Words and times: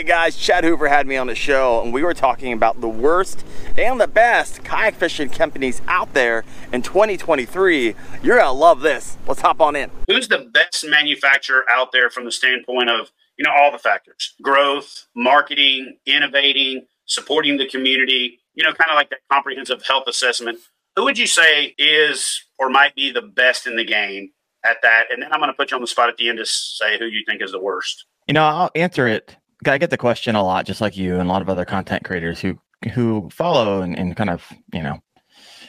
Hey 0.00 0.06
guys, 0.06 0.34
Chad 0.34 0.64
Hoover 0.64 0.88
had 0.88 1.06
me 1.06 1.18
on 1.18 1.26
the 1.26 1.34
show 1.34 1.82
and 1.82 1.92
we 1.92 2.02
were 2.02 2.14
talking 2.14 2.54
about 2.54 2.80
the 2.80 2.88
worst 2.88 3.44
and 3.76 4.00
the 4.00 4.08
best 4.08 4.64
kayak 4.64 4.94
fishing 4.94 5.28
companies 5.28 5.82
out 5.88 6.14
there 6.14 6.42
in 6.72 6.80
2023. 6.80 7.94
You're 8.22 8.38
gonna 8.38 8.50
love 8.50 8.80
this. 8.80 9.18
Let's 9.26 9.42
hop 9.42 9.60
on 9.60 9.76
in. 9.76 9.90
Who's 10.08 10.26
the 10.26 10.50
best 10.54 10.86
manufacturer 10.88 11.68
out 11.68 11.92
there 11.92 12.08
from 12.08 12.24
the 12.24 12.32
standpoint 12.32 12.88
of, 12.88 13.10
you 13.36 13.44
know, 13.44 13.50
all 13.54 13.70
the 13.70 13.76
factors 13.76 14.32
growth, 14.40 15.06
marketing, 15.14 15.98
innovating, 16.06 16.86
supporting 17.04 17.58
the 17.58 17.68
community, 17.68 18.38
you 18.54 18.64
know, 18.64 18.72
kind 18.72 18.90
of 18.90 18.94
like 18.94 19.10
that 19.10 19.18
comprehensive 19.30 19.82
health 19.82 20.04
assessment? 20.06 20.60
Who 20.96 21.04
would 21.04 21.18
you 21.18 21.26
say 21.26 21.74
is 21.76 22.42
or 22.58 22.70
might 22.70 22.94
be 22.94 23.12
the 23.12 23.20
best 23.20 23.66
in 23.66 23.76
the 23.76 23.84
game 23.84 24.30
at 24.64 24.78
that? 24.80 25.08
And 25.10 25.22
then 25.22 25.30
I'm 25.30 25.40
going 25.40 25.50
to 25.50 25.54
put 25.54 25.72
you 25.72 25.74
on 25.74 25.82
the 25.82 25.86
spot 25.86 26.08
at 26.08 26.16
the 26.16 26.30
end 26.30 26.38
to 26.38 26.46
say 26.46 26.98
who 26.98 27.04
you 27.04 27.22
think 27.28 27.42
is 27.42 27.52
the 27.52 27.60
worst. 27.60 28.06
You 28.26 28.32
know, 28.32 28.44
I'll 28.44 28.70
answer 28.74 29.06
it 29.06 29.36
I 29.66 29.78
get 29.78 29.90
the 29.90 29.98
question 29.98 30.34
a 30.34 30.42
lot, 30.42 30.66
just 30.66 30.80
like 30.80 30.96
you 30.96 31.14
and 31.14 31.28
a 31.28 31.32
lot 31.32 31.42
of 31.42 31.48
other 31.48 31.64
content 31.64 32.04
creators 32.04 32.40
who 32.40 32.58
who 32.94 33.28
follow 33.30 33.82
and, 33.82 33.98
and 33.98 34.16
kind 34.16 34.30
of 34.30 34.52
you 34.72 34.82
know 34.82 35.00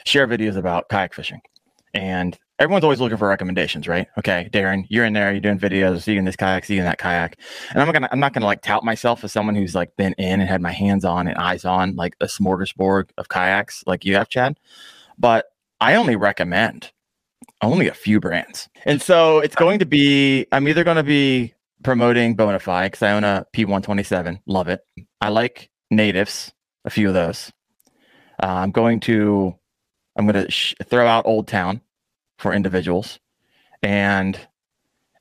share 0.04 0.26
videos 0.26 0.56
about 0.56 0.88
kayak 0.88 1.14
fishing. 1.14 1.40
And 1.94 2.38
everyone's 2.58 2.84
always 2.84 3.00
looking 3.00 3.18
for 3.18 3.28
recommendations, 3.28 3.86
right? 3.86 4.06
Okay, 4.16 4.48
Daren, 4.52 4.86
you're 4.88 5.04
in 5.04 5.12
there, 5.12 5.30
you're 5.30 5.40
doing 5.40 5.58
videos, 5.58 6.02
seeing 6.02 6.24
this 6.24 6.36
kayak, 6.36 6.64
seeing 6.64 6.84
that 6.84 6.98
kayak. 6.98 7.38
And 7.70 7.82
I'm 7.82 7.92
gonna 7.92 8.08
I'm 8.10 8.20
not 8.20 8.32
gonna 8.32 8.46
like 8.46 8.62
tout 8.62 8.84
myself 8.84 9.24
as 9.24 9.32
someone 9.32 9.54
who's 9.54 9.74
like 9.74 9.94
been 9.96 10.14
in 10.14 10.40
and 10.40 10.48
had 10.48 10.62
my 10.62 10.72
hands 10.72 11.04
on 11.04 11.26
and 11.26 11.36
eyes 11.36 11.64
on 11.64 11.96
like 11.96 12.14
a 12.20 12.26
smorgasbord 12.26 13.10
of 13.18 13.28
kayaks 13.28 13.84
like 13.86 14.04
you 14.04 14.16
have, 14.16 14.28
Chad. 14.28 14.58
But 15.18 15.46
I 15.80 15.96
only 15.96 16.16
recommend 16.16 16.92
only 17.60 17.88
a 17.88 17.94
few 17.94 18.20
brands. 18.20 18.68
And 18.84 19.00
so 19.00 19.38
it's 19.38 19.54
going 19.54 19.78
to 19.80 19.86
be 19.86 20.46
I'm 20.52 20.68
either 20.68 20.84
going 20.84 20.96
to 20.96 21.02
be 21.02 21.54
promoting 21.82 22.36
Bonafide 22.36 22.86
because 22.86 23.02
I 23.02 23.12
own 23.12 23.24
a 23.24 23.46
P127. 23.54 24.40
Love 24.46 24.68
it. 24.68 24.80
I 25.20 25.28
like 25.28 25.70
natives, 25.90 26.52
a 26.84 26.90
few 26.90 27.08
of 27.08 27.14
those. 27.14 27.52
Uh, 28.42 28.46
I'm 28.46 28.70
going 28.70 29.00
to, 29.00 29.54
I'm 30.16 30.26
going 30.26 30.44
to 30.44 30.50
sh- 30.50 30.74
throw 30.84 31.06
out 31.06 31.26
Old 31.26 31.48
Town 31.48 31.80
for 32.38 32.52
individuals. 32.52 33.18
And 33.82 34.38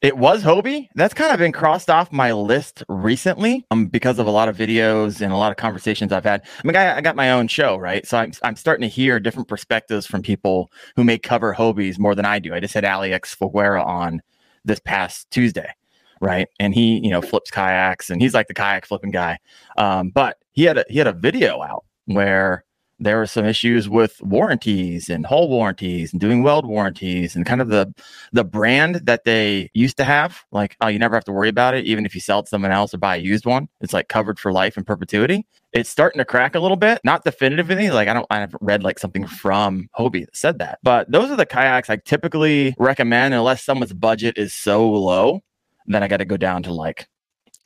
it 0.02 0.18
was 0.18 0.44
Hobie. 0.44 0.88
That's 0.96 1.14
kind 1.14 1.32
of 1.32 1.38
been 1.38 1.52
crossed 1.52 1.90
off 1.90 2.12
my 2.12 2.32
list 2.32 2.84
recently 2.90 3.66
um, 3.70 3.86
because 3.86 4.18
of 4.18 4.26
a 4.26 4.32
lot 4.32 4.50
of 4.50 4.58
videos 4.58 5.22
and 5.22 5.32
a 5.32 5.38
lot 5.38 5.52
of 5.52 5.58
conversations 5.58 6.12
I've 6.12 6.24
had. 6.24 6.42
I 6.44 6.68
mean, 6.68 6.76
I, 6.76 6.98
I 6.98 7.02
got 7.02 7.16
my 7.16 7.32
own 7.32 7.48
show, 7.48 7.78
right? 7.78 8.06
So 8.08 8.18
I'm, 8.18 8.32
I'm 8.42 8.56
starting 8.56 8.82
to 8.82 8.88
hear 8.88 9.20
different 9.20 9.48
perspectives 9.48 10.08
from 10.08 10.24
people 10.24 10.72
who 10.96 11.04
may 11.04 11.20
cover 11.20 11.54
Hobies 11.54 12.00
more 12.00 12.16
than 12.16 12.26
I 12.26 12.40
do. 12.40 12.54
I 12.54 12.60
just 12.60 12.74
had 12.74 12.86
Alex 12.86 13.36
Figuera 13.36 13.86
on 13.86 14.22
this 14.66 14.80
past 14.80 15.30
Tuesday 15.30 15.72
right? 16.22 16.48
And 16.60 16.74
he, 16.74 17.00
you 17.04 17.10
know, 17.10 17.22
flips 17.22 17.52
kayaks 17.52 18.10
and 18.10 18.22
he's 18.22 18.34
like 18.34 18.48
the 18.48 18.54
kayak 18.54 18.86
flipping 18.86 19.12
guy. 19.12 19.40
Um, 19.78 20.10
but 20.10 20.38
he 20.54 20.64
had 20.64 20.78
a 20.78 20.86
he 20.88 20.98
had 20.98 21.08
a 21.08 21.14
video 21.14 21.62
out 21.62 21.84
where 22.06 22.64
there 23.00 23.18
were 23.18 23.26
some 23.26 23.46
issues 23.46 23.90
with 23.90 24.22
warranties 24.22 25.10
and 25.10 25.26
hull 25.26 25.50
warranties 25.50 26.14
and 26.14 26.22
doing 26.22 26.44
weld 26.44 26.68
warranties 26.68 27.36
and 27.36 27.48
kind 27.48 27.60
of 27.60 27.70
the 27.70 27.92
the 28.32 28.44
brand 28.44 29.02
that 29.04 29.24
they 29.24 29.72
used 29.74 29.98
to 29.98 30.04
have. 30.04 30.44
Like 30.52 30.78
oh 30.82 30.88
you 30.88 31.00
never 31.00 31.16
have 31.16 31.26
to 31.26 31.32
worry 31.32 31.50
about 31.50 31.74
it 31.74 31.86
even 31.86 32.06
if 32.06 32.14
you 32.14 32.22
sell 32.22 32.40
it 32.40 32.44
to 32.44 32.50
someone 32.50 32.72
else 32.72 32.94
or 32.94 33.00
buy 33.00 33.16
a 33.16 33.20
used 33.20 33.46
one. 33.46 33.68
It's 33.82 33.94
like 33.94 34.08
covered 34.08 34.40
for 34.40 34.54
life 34.54 34.78
and 34.78 34.86
perpetuity. 34.86 35.48
It's 35.74 35.90
starting 35.90 36.20
to 36.20 36.26
crack 36.26 36.54
a 36.54 36.60
little 36.60 36.78
bit 36.78 37.02
not 37.04 37.24
definitively. 37.24 37.90
Like 37.90 38.08
i 38.08 38.14
don't 38.14 38.28
i 38.30 38.40
haven't 38.40 38.62
read 38.62 38.84
like 38.84 39.00
something 39.00 39.26
from 39.26 39.90
hobie 39.98 40.26
that 40.26 40.36
said 40.36 40.60
that. 40.60 40.78
But 40.84 41.12
those 41.12 41.32
are 41.32 41.36
the 41.36 41.46
kayaks 41.48 41.90
i 41.90 41.96
typically 41.96 42.76
recommend 42.78 43.34
unless 43.34 43.64
someone's 43.64 43.94
budget 43.94 44.38
is 44.38 44.54
so 44.54 44.88
low 44.88 45.42
then 45.94 46.04
I 46.04 46.08
got 46.08 46.18
to 46.18 46.26
go 46.26 46.38
down 46.38 46.64
to 46.64 46.74
like 46.74 47.08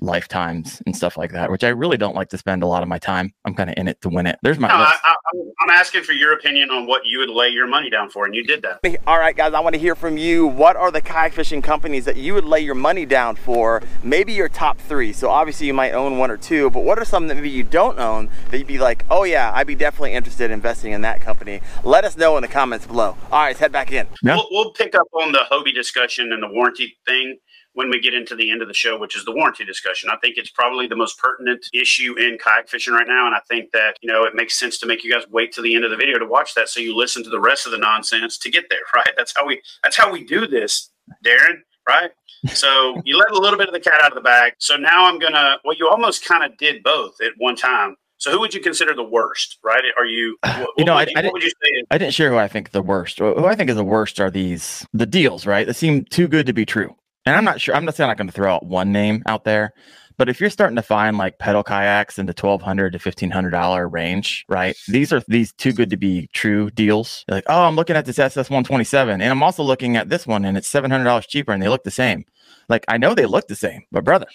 lifetimes 0.02 0.82
and 0.86 0.96
stuff 0.96 1.18
like 1.18 1.32
that, 1.32 1.50
which 1.50 1.64
I 1.64 1.70
really 1.70 1.98
don't 1.98 2.16
like 2.16 2.30
to 2.30 2.38
spend 2.38 2.64
a 2.64 2.68
lot 2.68 2.84
of 2.84 2.90
my 2.90 2.98
time. 2.98 3.34
I'm 3.46 3.54
kind 3.54 3.70
of 3.70 3.76
in 3.78 3.88
it 3.88 4.02
to 4.02 4.10
win 4.10 4.28
it. 4.28 4.38
There's 4.42 4.60
my. 4.60 4.68
No, 4.68 4.76
I, 4.76 5.16
am 5.62 5.70
asking 5.70 6.04
for 6.04 6.14
your 6.14 6.34
opinion 6.34 6.70
on 6.70 6.86
what 6.86 7.02
you 7.06 7.20
would 7.20 7.30
lay 7.30 7.50
your 7.50 7.68
money 7.68 7.90
down 7.90 8.10
for, 8.10 8.26
and 8.26 8.36
you 8.36 8.44
did 8.44 8.62
that. 8.64 9.00
All 9.08 9.18
right, 9.18 9.36
guys, 9.36 9.54
I 9.54 9.60
want 9.60 9.74
to 9.74 9.80
hear 9.80 9.96
from 9.96 10.18
you. 10.18 10.48
What 10.48 10.76
are 10.76 10.92
the 10.92 11.02
kayak 11.02 11.34
fishing 11.34 11.62
companies 11.62 12.06
that 12.06 12.18
you 12.18 12.34
would 12.34 12.46
lay 12.46 12.60
your 12.60 12.76
money 12.76 13.06
down 13.06 13.36
for? 13.36 13.82
Maybe 14.04 14.34
your 14.34 14.50
top 14.50 14.78
three. 14.78 15.14
So 15.14 15.30
obviously 15.30 15.68
you 15.68 15.74
might 15.74 15.94
own 15.94 16.18
one 16.18 16.32
or 16.32 16.38
two, 16.38 16.70
but 16.70 16.84
what 16.84 17.00
are 17.00 17.06
some 17.06 17.28
that 17.28 17.36
maybe 17.36 17.50
you 17.50 17.64
don't 17.64 18.00
own 18.00 18.30
that 18.52 18.58
you'd 18.58 18.68
be 18.68 18.80
like, 18.80 19.06
oh 19.10 19.24
yeah, 19.24 19.52
I'd 19.54 19.68
be 19.68 19.76
definitely 19.76 20.14
interested 20.14 20.46
in 20.46 20.52
investing 20.52 20.92
in 20.92 21.02
that 21.02 21.22
company? 21.22 21.62
Let 21.84 22.04
us 22.04 22.18
know 22.18 22.38
in 22.38 22.42
the 22.42 22.48
comments 22.48 22.86
below. 22.86 23.18
All 23.32 23.40
right, 23.40 23.50
let's 23.50 23.60
head 23.60 23.72
back 23.72 23.92
in. 23.92 24.08
Yeah. 24.22 24.36
We'll, 24.36 24.48
we'll 24.52 24.72
pick 24.72 24.96
up 24.96 25.08
on 25.14 25.32
the 25.32 25.46
Hobie 25.52 25.74
discussion 25.74 26.32
and 26.34 26.44
the 26.44 26.50
warranty 26.50 26.98
thing 27.06 27.38
when 27.76 27.90
we 27.90 28.00
get 28.00 28.14
into 28.14 28.36
the 28.36 28.50
end 28.50 28.62
of 28.62 28.68
the 28.68 28.74
show, 28.74 28.98
which 28.98 29.16
is 29.16 29.26
the 29.26 29.34
warranty 29.34 29.66
discussion. 29.66 30.10
I 30.10 30.16
think 30.18 30.38
it's 30.38 30.50
probably 30.50 30.88
the 30.88 30.96
most 30.96 31.20
pertinent 31.20 31.68
issue 31.74 32.18
in 32.18 32.38
kayak 32.42 32.70
fishing 32.70 32.94
right 32.94 33.08
now. 33.08 33.28
And 33.28 33.36
I 33.36 33.42
think 33.50 33.72
that, 33.74 33.98
you 34.02 34.12
know, 34.12 34.24
it 34.24 34.34
makes 34.34 34.58
sense 34.58 34.78
to 34.80 34.86
make 34.86 35.04
you 35.04 35.12
guys 35.12 35.24
wait 35.30 35.52
to 35.54 35.62
the 35.62 35.76
end 35.76 35.84
of 35.84 35.92
the 35.92 35.98
video 35.98 36.18
to 36.18 36.26
watch 36.26 36.56
that 36.56 36.70
so 36.70 36.80
you 36.80 36.96
listen 36.96 37.24
to 37.26 37.30
the 37.30 37.40
rest 37.40 37.66
of 37.66 37.74
the 37.74 37.78
nonsense 37.78 38.38
to 38.40 38.50
get 38.50 38.66
there, 38.70 38.80
right? 38.96 39.10
That's 39.16 39.34
how 39.36 39.46
we 39.46 39.62
that's 39.84 39.98
how 39.98 40.12
we 40.12 40.24
do 40.24 40.48
this, 40.48 40.90
Daren, 41.24 41.60
right? 41.88 42.12
So 42.48 43.02
you 43.04 43.18
let 43.18 43.32
a 43.32 43.40
little 43.40 43.58
bit 43.58 43.68
of 43.68 43.74
the 43.74 43.80
cat 43.80 44.02
out 44.02 44.12
of 44.12 44.16
the 44.16 44.22
bag. 44.22 44.54
So 44.60 44.78
now 44.78 45.06
I'm 45.06 45.20
gonna 45.20 45.58
well, 45.66 45.76
you 45.78 45.90
almost 45.90 46.26
kind 46.26 46.44
of 46.44 46.58
did 46.58 46.82
both 46.82 47.16
at 47.22 47.34
one 47.38 47.58
time. 47.58 47.98
So 48.18 48.32
who 48.32 48.40
would 48.40 48.54
you 48.54 48.62
consider 48.62 48.94
the 48.94 49.04
worst? 49.04 49.58
Right? 49.64 49.84
Are 49.98 50.06
you? 50.06 50.38
What, 50.46 50.70
you 50.78 50.86
know, 50.86 50.94
I, 50.94 51.02
you, 51.04 51.14
I, 51.18 51.22
didn't, 51.22 51.44
I 51.92 51.98
didn't 51.98 52.14
share 52.14 52.30
who 52.30 52.38
I 52.38 52.48
think 52.48 52.72
the 52.72 52.82
worst. 52.82 53.20
Who 53.20 53.46
I 53.46 53.56
think 53.56 53.70
is 53.70 53.76
the 53.76 53.84
worst 53.84 54.22
are 54.22 54.32
these 54.32 54.86
the 54.94 55.06
deals, 55.06 55.46
right? 55.46 55.68
That 55.68 55.74
seem 55.74 56.06
too 56.06 56.30
good 56.30 56.46
to 56.46 56.54
be 56.54 56.66
true 56.66 56.96
and 57.26 57.36
I'm 57.36 57.44
not 57.44 57.60
sure. 57.62 57.76
I'm 57.76 57.86
not 57.86 57.96
saying 57.96 58.10
I'm 58.10 58.16
going 58.16 58.28
to 58.28 58.34
throw 58.34 58.54
out 58.54 58.66
one 58.66 58.92
name 58.92 59.24
out 59.28 59.44
there, 59.44 59.74
but 60.18 60.30
if 60.30 60.40
you're 60.40 60.50
starting 60.50 60.76
to 60.76 60.82
find 60.82 61.18
like 61.18 61.40
pedal 61.40 61.64
kayaks 61.64 62.18
in 62.20 62.26
the 62.26 62.34
twelve 62.34 62.62
hundred 62.62 62.94
to 62.94 63.00
fifteen 63.00 63.32
hundred 63.32 63.52
dollar 63.52 63.88
range, 63.88 64.46
right? 64.48 64.76
These 64.88 65.12
are 65.12 65.22
these 65.28 65.52
too 65.54 65.74
good 65.74 65.90
to 65.90 65.98
be 65.98 66.30
true 66.34 66.70
deals. 66.72 67.26
You're 67.28 67.38
like, 67.38 67.46
oh, 67.48 67.64
I'm 67.64 67.76
looking 67.76 67.96
at 67.96 68.06
this 68.06 68.20
SS 68.20 68.50
one 68.50 68.64
twenty 68.64 68.84
seven, 68.84 69.22
and 69.22 69.32
I'm 69.32 69.44
also 69.44 69.64
looking 69.64 69.98
at 69.98 70.10
this 70.10 70.26
one, 70.28 70.46
and 70.46 70.58
it's 70.58 70.68
seven 70.68 70.92
hundred 70.92 71.06
dollars 71.06 71.28
cheaper, 71.28 71.52
and 71.52 71.62
they 71.62 71.70
look 71.70 71.84
the 71.84 71.92
same. 71.92 72.26
Like 72.70 72.86
I 72.88 72.98
know 72.98 73.14
they 73.14 73.26
look 73.26 73.48
the 73.48 73.56
same, 73.56 73.84
but 73.92 74.04
brother, 74.04 74.28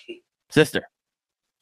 sister, 0.50 0.82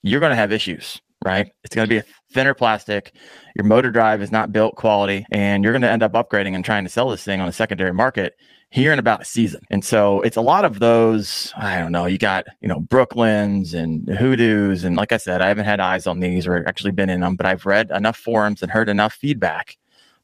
you're 0.02 0.20
going 0.20 0.30
to 0.30 0.36
have 0.36 0.52
issues, 0.52 1.00
right? 1.24 1.50
It's 1.62 1.74
going 1.74 1.88
to 1.88 1.94
be 1.94 1.98
a 1.98 2.04
thinner 2.32 2.54
plastic. 2.54 3.14
Your 3.54 3.64
motor 3.64 3.90
drive 3.90 4.22
is 4.22 4.32
not 4.32 4.52
built 4.52 4.76
quality, 4.76 5.26
and 5.30 5.62
you're 5.62 5.72
going 5.72 5.82
to 5.82 5.90
end 5.90 6.02
up 6.02 6.12
upgrading 6.12 6.54
and 6.54 6.64
trying 6.64 6.84
to 6.84 6.90
sell 6.90 7.10
this 7.10 7.22
thing 7.22 7.40
on 7.40 7.48
a 7.48 7.52
secondary 7.52 7.92
market 7.92 8.34
here 8.70 8.92
in 8.92 8.98
about 8.98 9.22
a 9.22 9.24
season. 9.24 9.62
And 9.70 9.84
so 9.84 10.20
it's 10.20 10.36
a 10.36 10.42
lot 10.42 10.64
of 10.64 10.78
those, 10.78 11.52
I 11.56 11.78
don't 11.78 11.92
know, 11.92 12.06
you 12.06 12.18
got, 12.18 12.46
you 12.60 12.68
know, 12.68 12.80
Brooklyn's 12.80 13.72
and 13.72 14.06
Hoodoos. 14.08 14.84
And 14.84 14.96
like 14.96 15.12
I 15.12 15.16
said, 15.16 15.40
I 15.40 15.48
haven't 15.48 15.64
had 15.64 15.80
eyes 15.80 16.06
on 16.06 16.20
these 16.20 16.46
or 16.46 16.66
actually 16.66 16.92
been 16.92 17.08
in 17.08 17.20
them, 17.20 17.36
but 17.36 17.46
I've 17.46 17.64
read 17.64 17.90
enough 17.90 18.16
forums 18.16 18.62
and 18.62 18.70
heard 18.70 18.88
enough 18.88 19.14
feedback. 19.14 19.76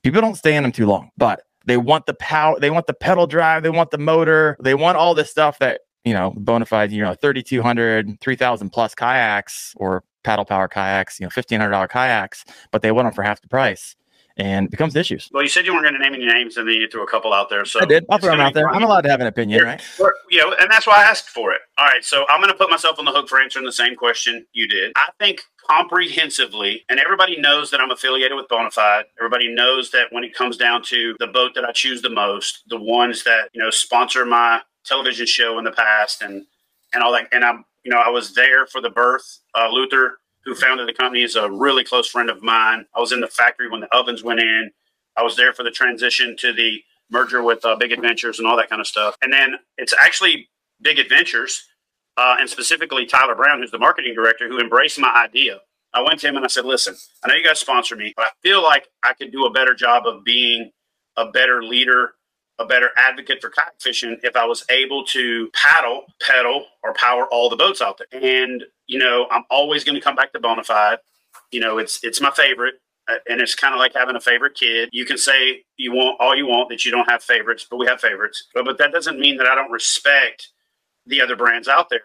People 0.02 0.20
don't 0.20 0.34
stay 0.36 0.54
in 0.54 0.62
them 0.62 0.72
too 0.72 0.86
long, 0.86 1.10
but 1.16 1.42
they 1.64 1.78
want 1.78 2.04
the 2.04 2.14
power, 2.14 2.60
they 2.60 2.68
want 2.68 2.86
the 2.86 2.92
pedal 2.92 3.26
drive, 3.26 3.62
they 3.62 3.70
want 3.70 3.90
the 3.90 3.98
motor, 3.98 4.58
they 4.60 4.74
want 4.74 4.98
all 4.98 5.14
this 5.14 5.30
stuff 5.30 5.58
that, 5.60 5.80
you 6.04 6.12
know, 6.12 6.32
Bonafide, 6.32 6.90
you 6.90 7.02
know, 7.02 7.14
3,200, 7.14 8.20
3,000 8.20 8.70
plus 8.70 8.94
kayaks 8.94 9.72
or 9.76 10.04
paddle 10.22 10.44
power 10.44 10.68
kayaks, 10.68 11.18
you 11.18 11.24
know, 11.24 11.30
$1,500 11.30 11.88
kayaks, 11.88 12.44
but 12.70 12.82
they 12.82 12.92
want 12.92 13.06
them 13.06 13.14
for 13.14 13.22
half 13.22 13.40
the 13.40 13.48
price 13.48 13.96
and 14.36 14.66
it 14.66 14.70
becomes 14.70 14.96
issues. 14.96 15.28
Well, 15.32 15.42
you 15.42 15.48
said 15.48 15.64
you 15.64 15.72
weren't 15.72 15.84
going 15.84 15.94
to 15.94 16.00
name 16.00 16.14
any 16.14 16.26
names, 16.26 16.56
and 16.56 16.68
then 16.68 16.74
you 16.74 16.88
threw 16.88 17.02
a 17.02 17.10
couple 17.10 17.32
out 17.32 17.48
there. 17.50 17.64
So 17.64 17.80
I 17.80 17.84
did. 17.84 18.04
I'll 18.10 18.18
throw 18.18 18.30
them 18.30 18.40
out 18.40 18.54
there. 18.54 18.68
I'm 18.68 18.82
allowed 18.82 19.02
to 19.02 19.10
have 19.10 19.20
an 19.20 19.26
opinion, 19.26 19.62
right? 19.62 19.82
You 20.30 20.38
know, 20.38 20.54
and 20.58 20.70
that's 20.70 20.86
why 20.86 21.02
I 21.02 21.04
asked 21.04 21.28
for 21.28 21.52
it. 21.52 21.60
All 21.78 21.84
right, 21.84 22.04
so 22.04 22.24
I'm 22.28 22.40
going 22.40 22.50
to 22.50 22.58
put 22.58 22.70
myself 22.70 22.98
on 22.98 23.04
the 23.04 23.12
hook 23.12 23.28
for 23.28 23.40
answering 23.40 23.64
the 23.64 23.72
same 23.72 23.94
question 23.94 24.46
you 24.52 24.66
did. 24.66 24.92
I 24.96 25.10
think 25.18 25.42
comprehensively, 25.68 26.84
and 26.88 26.98
everybody 26.98 27.40
knows 27.40 27.70
that 27.70 27.80
I'm 27.80 27.90
affiliated 27.90 28.36
with 28.36 28.48
Bonafide. 28.48 29.04
Everybody 29.18 29.52
knows 29.54 29.90
that 29.92 30.06
when 30.10 30.24
it 30.24 30.34
comes 30.34 30.56
down 30.56 30.82
to 30.84 31.14
the 31.18 31.28
boat 31.28 31.52
that 31.54 31.64
I 31.64 31.72
choose 31.72 32.02
the 32.02 32.10
most, 32.10 32.64
the 32.68 32.80
ones 32.80 33.24
that 33.24 33.50
you 33.52 33.62
know 33.62 33.70
sponsor 33.70 34.24
my 34.24 34.60
television 34.84 35.26
show 35.26 35.58
in 35.58 35.64
the 35.64 35.72
past, 35.72 36.22
and 36.22 36.44
and 36.92 37.02
all 37.02 37.12
that, 37.12 37.28
and 37.32 37.44
I'm 37.44 37.64
you 37.84 37.92
know 37.92 37.98
I 37.98 38.08
was 38.08 38.34
there 38.34 38.66
for 38.66 38.80
the 38.80 38.90
birth. 38.90 39.40
Uh, 39.54 39.68
Luther 39.70 40.18
who 40.44 40.54
founded 40.54 40.88
the 40.88 40.92
company, 40.92 41.22
is 41.22 41.36
a 41.36 41.50
really 41.50 41.84
close 41.84 42.08
friend 42.08 42.30
of 42.30 42.42
mine. 42.42 42.86
I 42.94 43.00
was 43.00 43.12
in 43.12 43.20
the 43.20 43.28
factory 43.28 43.68
when 43.68 43.80
the 43.80 43.94
ovens 43.94 44.22
went 44.22 44.40
in. 44.40 44.70
I 45.16 45.22
was 45.22 45.36
there 45.36 45.52
for 45.52 45.62
the 45.62 45.70
transition 45.70 46.36
to 46.38 46.52
the 46.52 46.82
merger 47.10 47.42
with 47.42 47.64
uh, 47.64 47.76
Big 47.76 47.92
Adventures 47.92 48.38
and 48.38 48.48
all 48.48 48.56
that 48.56 48.68
kind 48.68 48.80
of 48.80 48.86
stuff. 48.86 49.16
And 49.22 49.32
then 49.32 49.56
it's 49.78 49.94
actually 50.00 50.48
Big 50.80 50.98
Adventures, 50.98 51.66
uh, 52.16 52.36
and 52.38 52.48
specifically 52.48 53.06
Tyler 53.06 53.34
Brown, 53.34 53.60
who's 53.60 53.70
the 53.70 53.78
marketing 53.78 54.14
director, 54.14 54.48
who 54.48 54.58
embraced 54.60 54.98
my 54.98 55.12
idea. 55.14 55.60
I 55.92 56.02
went 56.02 56.20
to 56.20 56.28
him 56.28 56.36
and 56.36 56.44
I 56.44 56.48
said, 56.48 56.64
"Listen, 56.64 56.96
I 57.22 57.28
know 57.28 57.34
you 57.34 57.44
guys 57.44 57.60
sponsor 57.60 57.94
me, 57.94 58.12
but 58.16 58.26
I 58.26 58.30
feel 58.42 58.62
like 58.62 58.88
I 59.04 59.14
could 59.14 59.30
do 59.30 59.44
a 59.44 59.50
better 59.50 59.74
job 59.74 60.06
of 60.06 60.24
being 60.24 60.72
a 61.16 61.30
better 61.30 61.62
leader 61.62 62.14
a 62.58 62.64
better 62.64 62.90
advocate 62.96 63.40
for 63.40 63.50
kayak 63.50 63.74
fishing 63.80 64.18
if 64.22 64.36
I 64.36 64.44
was 64.44 64.64
able 64.70 65.04
to 65.06 65.50
paddle, 65.54 66.04
pedal, 66.20 66.66
or 66.82 66.94
power 66.94 67.26
all 67.26 67.48
the 67.50 67.56
boats 67.56 67.82
out 67.82 67.98
there. 67.98 68.22
And 68.22 68.64
you 68.86 68.98
know, 68.98 69.26
I'm 69.30 69.44
always 69.50 69.84
going 69.84 69.96
to 69.96 70.00
come 70.02 70.16
back 70.16 70.32
to 70.32 70.40
Bonafide. 70.40 70.98
You 71.52 71.60
know, 71.60 71.78
it's 71.78 72.00
it's 72.04 72.20
my 72.20 72.30
favorite, 72.32 72.76
uh, 73.08 73.16
and 73.28 73.40
it's 73.40 73.54
kind 73.54 73.74
of 73.74 73.80
like 73.80 73.94
having 73.94 74.16
a 74.16 74.20
favorite 74.20 74.54
kid. 74.54 74.88
You 74.92 75.04
can 75.06 75.18
say 75.18 75.64
you 75.76 75.92
want 75.92 76.20
all 76.20 76.36
you 76.36 76.46
want 76.46 76.68
that 76.70 76.84
you 76.84 76.90
don't 76.92 77.10
have 77.10 77.22
favorites, 77.22 77.66
but 77.70 77.78
we 77.78 77.86
have 77.86 78.00
favorites. 78.00 78.44
But 78.54 78.64
but 78.66 78.78
that 78.78 78.92
doesn't 78.92 79.18
mean 79.20 79.36
that 79.38 79.46
I 79.46 79.54
don't 79.54 79.70
respect 79.72 80.50
the 81.06 81.20
other 81.22 81.36
brands 81.36 81.68
out 81.68 81.90
there. 81.90 82.02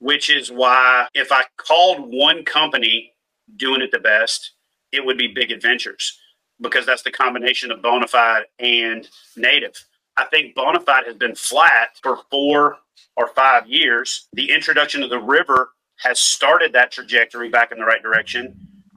which 0.00 0.30
is 0.30 0.52
why 0.52 1.08
if 1.14 1.32
I 1.32 1.44
called 1.58 2.12
one 2.12 2.44
company 2.44 3.12
doing 3.56 3.82
it 3.82 3.92
the 3.92 4.00
best, 4.00 4.52
it 4.92 5.04
would 5.06 5.18
be 5.18 5.28
Big 5.28 5.52
Adventures 5.52 6.18
because 6.60 6.86
that's 6.86 7.02
the 7.02 7.12
combination 7.12 7.70
of 7.72 7.80
Bonafide 7.80 8.44
and 8.58 9.08
Native. 9.36 9.74
I 10.16 10.26
think 10.26 10.56
Bonafide 10.56 11.06
has 11.06 11.16
been 11.16 11.34
flat 11.36 11.90
for 12.02 12.18
four 12.30 12.78
or 13.16 13.28
five 13.28 13.66
years. 13.68 14.28
The 14.34 14.52
introduction 14.52 15.02
of 15.02 15.10
the 15.10 15.20
river 15.20 15.70
has 15.98 16.20
started 16.20 16.72
that 16.72 16.92
trajectory 16.92 17.48
back 17.48 17.72
in 17.72 17.78
the 17.78 17.84
right 17.84 18.02
direction, 18.02 18.54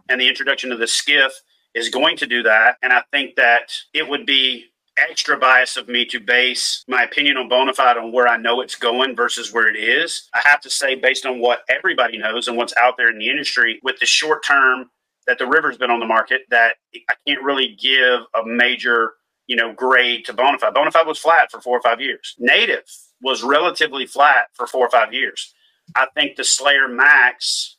and 0.10 0.20
the 0.20 0.28
introduction 0.28 0.72
of 0.72 0.80
the 0.80 0.88
skiff 0.88 1.34
is 1.74 1.90
going 1.90 2.18
to 2.18 2.26
do 2.26 2.44
that. 2.44 2.78
And 2.82 2.92
I 2.92 3.04
think 3.12 3.36
that 3.36 3.72
it 3.94 4.08
would 4.08 4.26
be 4.26 4.66
extra 4.98 5.38
bias 5.38 5.78
of 5.78 5.88
me 5.88 6.06
to 6.06 6.20
base 6.20 6.84
my 6.88 7.04
opinion 7.04 7.38
on 7.38 7.50
Bonafide 7.50 7.98
on 7.98 8.12
where 8.12 8.28
I 8.28 8.38
know 8.38 8.62
it's 8.62 8.76
going 8.76 9.16
versus 9.16 9.54
where 9.54 9.68
it 9.68 9.78
is. 9.78 10.28
I 10.34 10.42
have 10.44 10.60
to 10.62 10.70
say, 10.70 10.96
based 10.96 11.26
on 11.26 11.40
what 11.40 11.60
everybody 11.70 12.18
knows 12.18 12.48
and 12.48 12.58
what's 12.58 12.76
out 12.78 12.96
there 12.98 13.12
in 13.12 13.20
the 13.20 13.30
industry, 13.30 13.80
with 13.84 14.00
the 14.00 14.08
short 14.08 14.44
term 14.44 14.90
that 15.28 15.38
the 15.38 15.46
river's 15.46 15.78
been 15.78 15.92
on 15.92 16.00
the 16.00 16.06
market, 16.06 16.42
that 16.50 16.78
I 16.96 17.14
can't 17.28 17.44
really 17.44 17.78
give 17.80 18.22
a 18.34 18.46
major, 18.46 19.14
you 19.46 19.56
know, 19.56 19.74
grade 19.74 20.26
to 20.26 20.34
Bonafide. 20.34 20.74
Bonafide 20.74 21.06
was 21.06 21.20
flat 21.20 21.52
for 21.52 21.62
four 21.62 21.78
or 21.78 21.82
five 21.82 22.02
years. 22.02 22.36
Native 22.40 22.84
was 23.22 23.44
relatively 23.44 24.06
flat 24.06 24.48
for 24.54 24.66
four 24.66 24.86
or 24.86 24.90
five 24.90 25.14
years. 25.14 25.54
I 25.96 26.08
think 26.14 26.36
the 26.36 26.44
Slayer 26.44 26.88
Max 26.88 27.78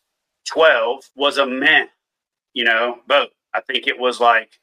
12 0.49 1.11
was 1.15 1.39
a 1.39 1.47
meh, 1.47 1.87
you 2.53 2.65
know, 2.65 2.99
boat. 3.07 3.31
I 3.55 3.61
think 3.61 3.87
it 3.87 3.99
was 3.99 4.21
like 4.21 4.59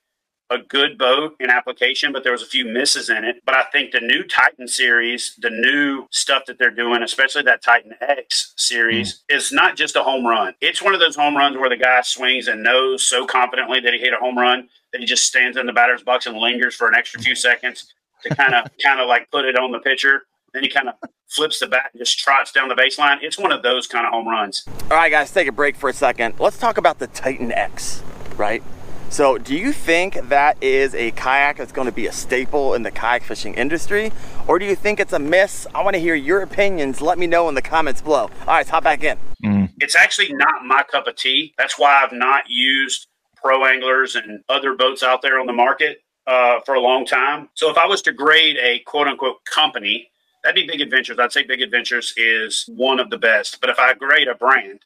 a 0.51 0.57
good 0.59 0.97
boat 0.97 1.35
in 1.39 1.49
application, 1.49 2.11
but 2.11 2.23
there 2.23 2.31
was 2.31 2.43
a 2.43 2.47
few 2.47 2.65
misses 2.65 3.09
in 3.09 3.23
it. 3.23 3.37
But 3.45 3.55
I 3.55 3.63
think 3.71 3.91
the 3.91 3.99
new 3.99 4.23
Titan 4.23 4.67
series, 4.67 5.35
the 5.39 5.49
new 5.49 6.05
stuff 6.11 6.43
that 6.45 6.59
they're 6.59 6.69
doing, 6.69 7.01
especially 7.01 7.41
that 7.43 7.63
Titan 7.63 7.95
X 7.99 8.53
series, 8.57 9.23
mm. 9.31 9.35
is 9.35 9.51
not 9.51 9.75
just 9.75 9.95
a 9.95 10.03
home 10.03 10.25
run. 10.25 10.53
It's 10.61 10.81
one 10.81 10.93
of 10.93 10.99
those 10.99 11.15
home 11.15 11.35
runs 11.35 11.57
where 11.57 11.69
the 11.69 11.77
guy 11.77 12.01
swings 12.01 12.47
and 12.47 12.63
knows 12.63 13.05
so 13.05 13.25
confidently 13.25 13.79
that 13.79 13.93
he 13.93 13.99
hit 13.99 14.13
a 14.13 14.17
home 14.17 14.37
run 14.37 14.69
that 14.91 15.01
he 15.01 15.07
just 15.07 15.25
stands 15.25 15.57
in 15.57 15.65
the 15.65 15.73
batter's 15.73 16.03
box 16.03 16.25
and 16.27 16.37
lingers 16.37 16.75
for 16.75 16.87
an 16.87 16.95
extra 16.95 17.21
few 17.21 17.35
seconds 17.35 17.93
to 18.23 18.33
kind 18.35 18.53
of 18.53 18.69
kind 18.83 18.99
of 18.99 19.07
like 19.07 19.29
put 19.31 19.45
it 19.45 19.57
on 19.57 19.71
the 19.71 19.79
pitcher. 19.79 20.23
Then 20.55 20.63
he 20.63 20.69
kind 20.69 20.87
of 20.87 20.95
flips 21.27 21.59
the 21.59 21.67
bat 21.67 21.89
and 21.91 21.99
just 21.99 22.17
trots 22.17 22.53
down 22.53 22.69
the 22.69 22.75
baseline. 22.75 23.17
It's 23.21 23.37
one 23.37 23.51
of 23.51 23.61
those 23.61 23.87
kind 23.87 24.05
of 24.05 24.13
home 24.13 24.25
runs. 24.25 24.63
All 24.89 24.95
right, 24.97 25.11
guys, 25.11 25.29
take 25.29 25.49
a 25.49 25.51
break 25.51 25.75
for 25.75 25.89
a 25.89 25.93
second. 25.93 26.39
Let's 26.39 26.57
talk 26.57 26.77
about 26.77 26.99
the 26.99 27.07
Titan 27.07 27.51
X, 27.51 28.01
right? 28.37 28.63
So 29.09 29.37
do 29.37 29.53
you 29.53 29.73
think 29.73 30.29
that 30.29 30.57
is 30.63 30.95
a 30.95 31.11
kayak 31.11 31.57
that's 31.57 31.73
going 31.73 31.87
to 31.87 31.91
be 31.91 32.07
a 32.07 32.11
staple 32.13 32.73
in 32.73 32.83
the 32.83 32.91
kayak 32.91 33.23
fishing 33.23 33.53
industry? 33.55 34.13
Or 34.47 34.57
do 34.57 34.65
you 34.65 34.75
think 34.75 35.01
it's 35.01 35.11
a 35.11 35.19
miss? 35.19 35.67
I 35.75 35.83
want 35.83 35.95
to 35.95 35.99
hear 35.99 36.15
your 36.15 36.41
opinions. 36.41 37.01
Let 37.01 37.19
me 37.19 37.27
know 37.27 37.49
in 37.49 37.55
the 37.55 37.61
comments 37.61 38.01
below. 38.01 38.23
All 38.23 38.29
right, 38.47 38.57
let's 38.59 38.69
hop 38.69 38.85
back 38.85 39.03
in. 39.03 39.17
Mm. 39.43 39.73
It's 39.79 39.95
actually 39.95 40.33
not 40.33 40.63
my 40.65 40.83
cup 40.83 41.05
of 41.05 41.17
tea. 41.17 41.53
That's 41.57 41.77
why 41.77 42.01
I've 42.01 42.13
not 42.13 42.45
used 42.47 43.07
pro 43.35 43.65
anglers 43.65 44.15
and 44.15 44.41
other 44.47 44.73
boats 44.73 45.03
out 45.03 45.21
there 45.21 45.37
on 45.37 45.47
the 45.47 45.53
market 45.53 45.97
uh, 46.27 46.61
for 46.65 46.75
a 46.75 46.79
long 46.79 47.05
time. 47.05 47.49
So 47.55 47.69
if 47.69 47.77
I 47.77 47.87
was 47.87 48.01
to 48.03 48.13
grade 48.13 48.55
a 48.57 48.79
quote 48.85 49.07
unquote 49.07 49.43
company, 49.45 50.09
that'd 50.45 50.55
be 50.55 50.71
Big 50.71 50.81
Adventures. 50.81 51.17
I'd 51.19 51.31
say 51.31 51.43
Big 51.43 51.61
Adventures 51.61 52.13
is 52.17 52.65
one 52.67 52.99
of 52.99 53.09
the 53.09 53.17
best. 53.17 53.59
But 53.59 53.71
if 53.71 53.79
I 53.79 53.95
grade 53.95 54.27
a 54.27 54.35
brand 54.35 54.81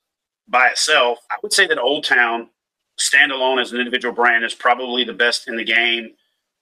by 0.48 0.68
itself, 0.70 1.20
I 1.30 1.36
would 1.44 1.52
say 1.52 1.68
that 1.68 1.78
Old 1.78 2.06
Town 2.06 2.50
standalone 2.98 3.62
as 3.62 3.74
an 3.74 3.80
individual 3.80 4.14
brand 4.14 4.46
is 4.46 4.54
probably 4.54 5.04
the 5.04 5.14
best 5.14 5.50
in 5.50 5.58
the 5.58 5.66
game 5.66 6.12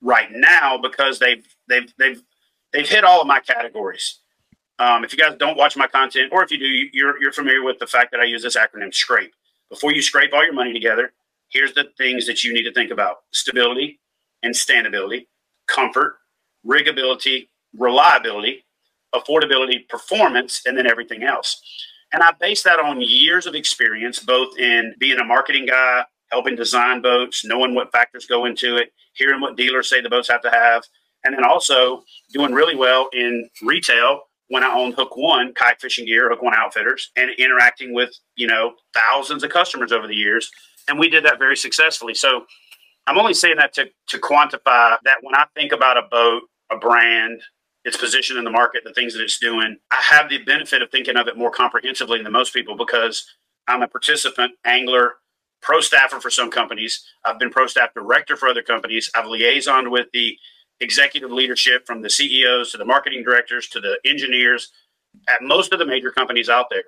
right 0.02 0.30
now 0.32 0.78
because 0.78 1.20
they've 1.20 1.46
they've 1.70 1.94
they've 2.00 2.22
they've 2.74 2.90
hit 2.90 3.04
all 3.04 3.22
of 3.22 3.28
my 3.28 3.40
categories. 3.40 4.20
Um, 4.80 5.04
if 5.04 5.14
you 5.14 5.20
guys 5.20 5.36
don't 5.38 5.58
watch 5.58 5.78
my 5.78 5.88
content, 5.88 6.32
or 6.32 6.44
if 6.44 6.52
you 6.52 6.58
do, 6.58 6.66
you're 6.66 7.22
you're 7.22 7.32
familiar 7.32 7.64
with 7.64 7.78
the 7.78 7.88
fact 7.88 8.12
that 8.12 8.20
I 8.20 8.26
use 8.26 8.42
this 8.42 8.58
acronym 8.58 8.94
SCRAPE. 8.94 9.32
Before 9.70 9.94
you 9.94 10.02
scrape 10.02 10.34
all 10.34 10.44
your 10.44 10.54
money 10.54 10.74
together, 10.74 11.14
here's 11.50 11.74
the 11.74 11.86
things 11.98 12.26
that 12.26 12.44
you 12.44 12.52
need 12.52 12.64
to 12.64 12.74
think 12.74 12.90
about: 12.92 13.18
stability 13.32 14.00
and 14.42 14.56
standability, 14.56 15.28
comfort, 15.68 16.18
riggability, 16.66 17.50
reliability, 17.76 18.66
affordability, 19.22 19.88
performance, 19.90 20.62
and 20.66 20.78
then 20.78 20.88
everything 20.88 21.24
else. 21.24 21.62
And 22.14 22.24
I 22.24 22.32
base 22.40 22.64
that 22.64 22.80
on 22.80 23.02
years 23.02 23.46
of 23.46 23.56
experience, 23.56 24.20
both 24.20 24.58
in 24.58 24.96
being 25.00 25.20
a 25.20 25.26
marketing 25.26 25.66
guy, 25.66 26.04
helping 26.32 26.56
design 26.56 27.02
boats, 27.02 27.44
knowing 27.46 27.76
what 27.76 27.92
factors 27.92 28.26
go 28.26 28.46
into 28.46 28.78
it, 28.78 28.94
hearing 29.14 29.42
what 29.42 29.58
dealers 29.58 29.90
say 29.90 30.02
the 30.02 30.10
boats 30.10 30.30
have 30.30 30.42
to 30.42 30.52
have, 30.52 30.84
and 31.24 31.34
then 31.36 31.44
also 31.44 32.04
doing 32.34 32.54
really 32.54 32.76
well 32.76 33.10
in 33.14 33.50
retail 33.62 34.22
when 34.50 34.64
I 34.64 34.74
owned 34.74 34.96
Hook 34.96 35.18
One 35.18 35.54
kayak 35.54 35.82
fishing 35.82 36.06
gear, 36.06 36.30
Hook 36.30 36.42
One 36.42 36.54
Outfitters, 36.56 37.12
and 37.16 37.32
interacting 37.38 37.94
with 37.94 38.12
you 38.36 38.48
know 38.48 38.74
thousands 38.94 39.44
of 39.44 39.50
customers 39.50 39.92
over 39.92 40.08
the 40.08 40.16
years, 40.16 40.50
and 40.88 40.98
we 40.98 41.10
did 41.10 41.26
that 41.26 41.40
very 41.40 41.58
successfully. 41.58 42.14
So 42.14 42.46
I'm 43.08 43.18
only 43.18 43.34
saying 43.34 43.58
that 43.58 43.74
to 43.74 43.88
to 44.08 44.18
quantify 44.18 44.98
that 45.04 45.18
when 45.22 45.36
I 45.36 45.46
think 45.56 45.72
about 45.72 45.98
a 45.98 46.04
boat, 46.10 46.44
a 46.72 46.78
brand, 46.78 47.42
its 47.88 47.96
position 47.96 48.36
in 48.36 48.44
the 48.44 48.52
market, 48.52 48.84
the 48.84 48.94
things 48.94 49.14
that 49.14 49.24
it's 49.24 49.40
doing, 49.40 49.78
I 49.92 50.02
have 50.02 50.30
the 50.30 50.40
benefit 50.40 50.82
of 50.82 50.92
thinking 50.92 51.16
of 51.16 51.30
it 51.30 51.38
more 51.38 51.50
comprehensively 51.50 52.22
than 52.22 52.34
most 52.34 52.54
people 52.54 52.76
because 52.76 53.26
I'm 53.66 53.82
a 53.82 53.88
participant, 53.88 54.56
angler, 54.66 55.16
pro 55.62 55.80
staffer 55.80 56.20
for 56.20 56.30
some 56.30 56.52
companies. 56.52 57.06
I've 57.24 57.40
been 57.40 57.50
pro 57.50 57.66
staff 57.66 57.94
director 57.94 58.36
for 58.36 58.50
other 58.50 58.62
companies. 58.62 59.10
I've 59.16 59.26
liaisoned 59.26 59.90
with 59.90 60.08
the 60.12 60.38
executive 60.82 61.32
leadership 61.32 61.88
from 61.88 62.02
the 62.02 62.10
CEOs 62.10 62.74
to 62.74 62.78
the 62.78 62.84
marketing 62.84 63.24
directors 63.24 63.70
to 63.70 63.80
the 63.80 63.98
engineers 64.06 64.70
at 65.30 65.42
most 65.42 65.72
of 65.72 65.80
the 65.80 65.86
major 65.86 66.12
companies 66.12 66.50
out 66.50 66.66
there. 66.70 66.84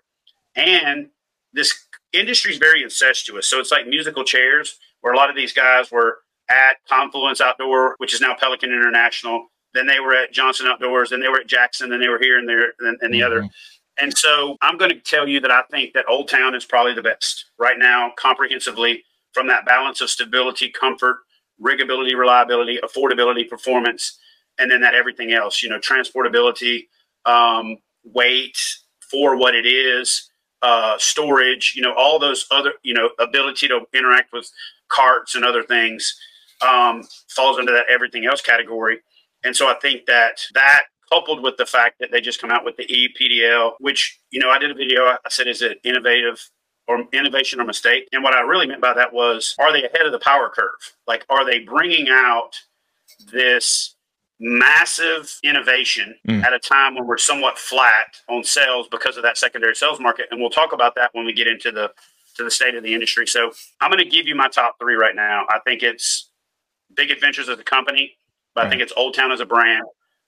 And 0.57 1.07
this 1.54 1.74
industry 2.12 2.51
is 2.51 2.57
very 2.57 2.84
incestuous. 2.84 3.48
So 3.50 3.62
it's 3.62 3.72
like 3.72 3.88
musical 3.88 4.25
chairs, 4.25 4.78
where 5.00 5.13
a 5.13 5.18
lot 5.18 5.30
of 5.30 5.38
these 5.38 5.54
guys 5.54 5.92
were 5.92 6.18
at 6.50 6.75
Confluence 6.90 7.40
Outdoor, 7.40 7.96
which 8.00 8.13
is 8.13 8.19
now 8.19 8.36
Pelican 8.38 8.69
International. 8.69 9.48
Then 9.74 9.88
they 9.88 10.00
were 10.00 10.16
at 10.16 10.31
Johnson 10.31 10.68
Outdoors. 10.68 11.10
Then 11.10 11.19
they 11.19 11.27
were 11.27 11.39
at 11.39 11.48
Jackson. 11.48 11.89
Then 11.89 12.00
they 12.00 12.10
were 12.10 12.19
here 12.19 12.38
and 12.38 12.48
there 12.48 12.74
and, 12.80 12.98
and 13.01 13.13
the 13.13 13.19
mm-hmm. 13.19 13.27
other. 13.27 13.50
And 14.01 14.18
so 14.18 14.56
I'm 14.62 14.77
going 14.77 14.92
to 14.92 15.00
tell 15.00 15.27
you 15.27 15.39
that 15.42 15.51
I 15.51 15.63
think 15.69 15.94
that 15.94 16.06
Old 16.07 16.30
Town 16.30 16.56
is 16.56 16.66
probably 16.66 16.94
the 16.94 17.01
best 17.01 17.45
right 17.57 17.77
now, 17.77 18.12
comprehensively, 18.18 19.04
from 19.33 19.48
that 19.48 19.66
balance 19.66 20.01
of 20.01 20.10
stability, 20.10 20.69
comfort, 20.69 21.18
riggability, 21.62 22.16
reliability, 22.16 22.80
affordability, 22.83 23.48
performance, 23.48 24.18
and 24.57 24.71
then 24.71 24.81
that 24.81 24.95
everything 24.95 25.33
else, 25.33 25.62
you 25.62 25.69
know, 25.69 25.80
transportability, 25.80 26.88
um, 27.25 27.77
weight 28.04 28.57
for 29.12 29.36
what 29.36 29.54
it 29.54 29.65
is, 29.65 30.30
uh, 30.62 30.95
storage, 30.98 31.74
you 31.75 31.81
know, 31.81 31.94
all 31.94 32.19
those 32.19 32.45
other, 32.51 32.74
you 32.83 32.94
know, 32.94 33.10
ability 33.19 33.68
to 33.68 33.81
interact 33.94 34.31
with 34.33 34.50
carts 34.89 35.36
and 35.36 35.46
other 35.46 35.63
things 35.63 36.15
um, 36.62 37.03
falls 37.29 37.58
under 37.58 37.72
that 37.72 37.86
everything 37.89 38.25
else 38.25 38.41
category. 38.41 39.00
And 39.43 39.55
so 39.55 39.67
I 39.67 39.75
think 39.75 40.05
that 40.05 40.41
that 40.53 40.84
coupled 41.12 41.41
with 41.41 41.58
the 41.58 41.65
fact 41.65 41.96
that 42.00 42.12
they 42.12 42.22
just 42.22 42.41
come 42.41 42.51
out 42.51 42.63
with 42.63 42.77
the 42.77 42.86
EPDL, 42.86 43.74
which, 43.79 44.19
you 44.31 44.39
know, 44.39 44.50
I 44.50 44.60
did 44.60 44.72
a 44.72 44.74
video, 44.74 45.03
I 45.05 45.17
said, 45.29 45.48
is 45.48 45.62
it 45.62 45.79
innovative 45.84 46.39
or 46.88 47.05
innovation 47.13 47.60
or 47.60 47.65
mistake? 47.65 48.08
And 48.12 48.24
what 48.24 48.36
I 48.36 48.41
really 48.41 48.67
meant 48.67 48.81
by 48.81 48.93
that 48.93 49.13
was, 49.13 49.55
are 49.60 49.72
they 49.72 49.84
ahead 49.84 50.05
of 50.05 50.12
the 50.12 50.19
power 50.19 50.51
curve? 50.53 50.93
Like, 51.08 51.25
are 51.29 51.46
they 51.46 51.60
bringing 51.60 52.10
out 52.10 52.51
this 53.31 53.96
massive 54.39 55.38
innovation 55.43 56.15
mm. 56.27 56.43
at 56.43 56.53
a 56.53 56.60
time 56.60 56.96
when 56.96 57.05
we're 57.05 57.17
somewhat 57.17 57.58
flat 57.58 58.17
on 58.29 58.43
sales 58.43 58.88
because 58.89 59.17
of 59.17 59.24
that 59.24 59.38
secondary 59.38 59.75
sales 59.75 60.00
market? 60.00 60.27
And 60.31 60.39
we'll 60.39 60.50
talk 60.50 60.74
about 60.74 60.96
that 60.96 61.10
when 61.13 61.25
we 61.25 61.34
get 61.34 61.48
into 61.48 61.72
the 61.72 61.91
to 62.36 62.43
the 62.43 62.51
state 62.51 62.75
of 62.75 62.84
the 62.84 62.93
industry. 62.93 63.27
So 63.27 63.51
I'm 63.81 63.91
going 63.91 64.03
to 64.03 64.10
give 64.10 64.25
you 64.25 64.34
my 64.34 64.48
top 64.48 64.75
three 64.79 64.96
right 64.96 65.15
now. 65.15 65.46
I 65.50 65.60
think 65.65 65.84
it's 65.84 66.31
Big 66.96 67.12
Adventures 67.12 67.50
as 67.50 67.60
a 67.60 67.63
company, 67.63 68.13
but 68.56 68.65
I 68.65 68.70
think 68.70 68.82
it's 68.82 68.94
Old 68.96 69.13
Town 69.13 69.32
as 69.32 69.39
a 69.39 69.46
brand. 69.46 69.84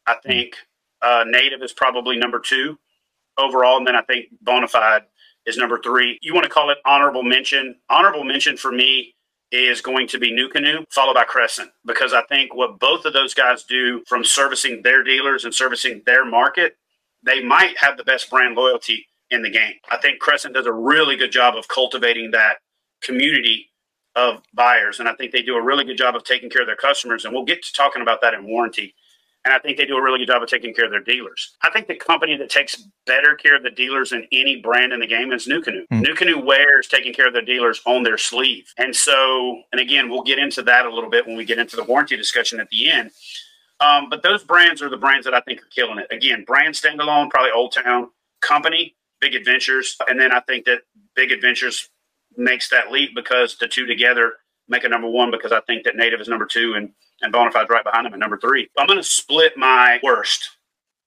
I 0.07 0.15
think 0.25 0.55
uh, 1.01 1.23
Native 1.27 1.61
is 1.61 1.73
probably 1.73 2.17
number 2.17 2.39
two 2.39 2.77
overall, 3.37 3.77
and 3.77 3.87
then 3.87 3.95
I 3.95 4.01
think 4.03 4.27
Bonafide 4.43 5.01
is 5.45 5.57
number 5.57 5.79
three. 5.79 6.17
You 6.21 6.33
want 6.33 6.43
to 6.43 6.49
call 6.49 6.69
it 6.69 6.77
honorable 6.85 7.23
mention? 7.23 7.75
Honorable 7.89 8.23
mention 8.23 8.57
for 8.57 8.71
me 8.71 9.15
is 9.51 9.81
going 9.81 10.07
to 10.07 10.17
be 10.17 10.31
NuCanoe, 10.31 10.85
followed 10.89 11.15
by 11.15 11.25
Crescent, 11.25 11.71
because 11.85 12.13
I 12.13 12.23
think 12.29 12.55
what 12.55 12.79
both 12.79 13.05
of 13.05 13.13
those 13.13 13.33
guys 13.33 13.63
do 13.63 14.01
from 14.07 14.23
servicing 14.23 14.81
their 14.81 15.03
dealers 15.03 15.43
and 15.43 15.53
servicing 15.53 16.01
their 16.05 16.23
market, 16.23 16.77
they 17.23 17.43
might 17.43 17.77
have 17.77 17.97
the 17.97 18.03
best 18.03 18.29
brand 18.29 18.55
loyalty 18.55 19.07
in 19.29 19.41
the 19.41 19.49
game. 19.49 19.73
I 19.89 19.97
think 19.97 20.19
Crescent 20.19 20.53
does 20.53 20.67
a 20.67 20.71
really 20.71 21.17
good 21.17 21.31
job 21.31 21.55
of 21.55 21.67
cultivating 21.67 22.31
that 22.31 22.57
community 23.01 23.70
of 24.15 24.41
buyers, 24.53 24.99
and 24.99 25.07
I 25.07 25.13
think 25.13 25.31
they 25.31 25.41
do 25.41 25.55
a 25.55 25.61
really 25.61 25.85
good 25.85 25.97
job 25.97 26.15
of 26.15 26.23
taking 26.23 26.49
care 26.49 26.61
of 26.61 26.67
their 26.67 26.75
customers. 26.75 27.25
And 27.25 27.33
we'll 27.33 27.45
get 27.45 27.63
to 27.63 27.73
talking 27.73 28.01
about 28.01 28.21
that 28.21 28.33
in 28.33 28.45
warranty 28.45 28.93
and 29.43 29.53
I 29.53 29.59
think 29.59 29.77
they 29.77 29.85
do 29.85 29.97
a 29.97 30.01
really 30.01 30.19
good 30.19 30.27
job 30.27 30.43
of 30.43 30.49
taking 30.49 30.73
care 30.73 30.85
of 30.85 30.91
their 30.91 31.01
dealers. 31.01 31.55
I 31.63 31.71
think 31.71 31.87
the 31.87 31.95
company 31.95 32.37
that 32.37 32.49
takes 32.49 32.83
better 33.07 33.33
care 33.35 33.55
of 33.55 33.63
the 33.63 33.71
dealers 33.71 34.11
than 34.11 34.27
any 34.31 34.57
brand 34.57 34.93
in 34.93 34.99
the 34.99 35.07
game 35.07 35.31
is 35.31 35.47
NuCanoe. 35.47 35.87
Mm. 35.91 36.05
NuCanoe 36.05 36.45
wears 36.45 36.87
taking 36.87 37.11
care 37.11 37.27
of 37.27 37.33
their 37.33 37.41
dealers 37.41 37.81
on 37.85 38.03
their 38.03 38.19
sleeve. 38.19 38.71
And 38.77 38.95
so, 38.95 39.61
and 39.71 39.81
again, 39.81 40.09
we'll 40.09 40.21
get 40.21 40.37
into 40.37 40.61
that 40.63 40.85
a 40.85 40.93
little 40.93 41.09
bit 41.09 41.25
when 41.25 41.35
we 41.35 41.45
get 41.45 41.57
into 41.57 41.75
the 41.75 41.83
warranty 41.83 42.15
discussion 42.15 42.59
at 42.59 42.69
the 42.69 42.91
end. 42.91 43.11
Um, 43.79 44.09
but 44.09 44.21
those 44.21 44.43
brands 44.43 44.79
are 44.83 44.89
the 44.89 44.97
brands 44.97 45.25
that 45.25 45.33
I 45.33 45.41
think 45.41 45.59
are 45.59 45.69
killing 45.75 45.97
it. 45.97 46.07
Again, 46.11 46.43
brand 46.45 46.75
standalone, 46.75 47.31
probably 47.31 47.51
Old 47.51 47.73
Town. 47.73 48.09
Company, 48.41 48.95
Big 49.19 49.35
Adventures, 49.35 49.95
and 50.07 50.19
then 50.19 50.31
I 50.31 50.39
think 50.39 50.65
that 50.65 50.79
Big 51.15 51.31
Adventures 51.31 51.89
makes 52.37 52.69
that 52.69 52.91
leap 52.91 53.11
because 53.15 53.57
the 53.57 53.67
two 53.67 53.85
together 53.85 54.33
make 54.67 54.83
a 54.83 54.89
number 54.89 55.09
one. 55.09 55.31
Because 55.31 55.51
I 55.51 55.61
think 55.61 55.83
that 55.83 55.95
Native 55.95 56.21
is 56.21 56.27
number 56.27 56.45
two 56.45 56.73
and 56.75 56.91
and 57.21 57.33
Bonafide's 57.33 57.69
right 57.69 57.83
behind 57.83 58.05
them 58.05 58.13
at 58.13 58.19
number 58.19 58.37
three. 58.37 58.69
I'm 58.77 58.87
going 58.87 58.99
to 58.99 59.03
split 59.03 59.53
my 59.55 59.99
worst 60.01 60.49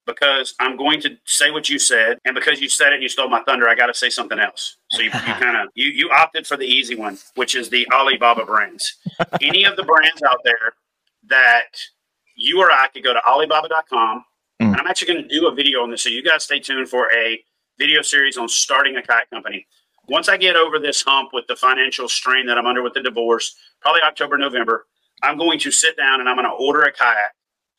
because 0.07 0.55
I'm 0.61 0.77
going 0.77 1.01
to 1.03 1.17
say 1.25 1.51
what 1.51 1.69
you 1.69 1.79
said, 1.79 2.19
and 2.25 2.35
because 2.35 2.61
you 2.61 2.69
said 2.69 2.89
it 2.89 2.95
and 2.95 3.03
you 3.03 3.09
stole 3.09 3.29
my 3.29 3.43
thunder, 3.43 3.69
I 3.69 3.75
got 3.75 3.87
to 3.87 3.95
say 3.95 4.11
something 4.11 4.39
else. 4.39 4.77
So 4.91 5.01
you, 5.01 5.07
you 5.07 5.11
kind 5.21 5.57
of 5.57 5.69
you 5.75 5.87
you 5.87 6.11
opted 6.11 6.47
for 6.47 6.57
the 6.57 6.67
easy 6.67 6.95
one, 6.95 7.19
which 7.35 7.55
is 7.55 7.69
the 7.69 7.87
Alibaba 7.93 8.45
brands. 8.45 8.97
Any 9.41 9.65
of 9.65 9.77
the 9.77 9.83
brands 9.83 10.23
out 10.23 10.41
there 10.45 10.75
that 11.29 11.69
you 12.37 12.61
or 12.61 12.71
I 12.71 12.89
could 12.93 13.05
go 13.05 13.13
to 13.13 13.25
Alibaba.com, 13.27 14.25
mm. 14.63 14.67
and 14.67 14.77
I'm 14.77 14.87
actually 14.87 15.15
going 15.15 15.29
to 15.29 15.41
do 15.41 15.49
a 15.49 15.55
video 15.55 15.83
on 15.83 15.91
this, 15.91 16.03
so 16.03 16.11
you 16.11 16.23
guys 16.23 16.45
stay 16.45 16.61
tuned 16.61 16.89
for 16.89 17.11
a 17.13 17.43
video 17.79 18.03
series 18.03 18.37
on 18.37 18.49
starting 18.49 18.97
a 18.97 19.03
kayak 19.03 19.31
company. 19.31 19.67
Once 20.09 20.29
I 20.29 20.37
get 20.37 20.57
over 20.57 20.79
this 20.79 21.03
hump 21.03 21.31
with 21.33 21.47
the 21.47 21.57
financial 21.57 22.09
strain 22.09 22.47
that 22.47 22.59
I'm 22.59 22.67
under 22.67 22.83
with 22.83 22.95
the 22.95 23.03
divorce, 23.03 23.57
probably 23.81 24.03
October, 24.03 24.37
November, 24.37 24.87
I'm 25.23 25.39
going 25.39 25.59
to 25.61 25.71
sit 25.71 25.97
down 25.97 26.21
and 26.21 26.29
I'm 26.29 26.37
going 26.37 26.49
to 26.49 26.55
order 26.55 26.83
a 26.83 26.93
kayak. 26.93 27.35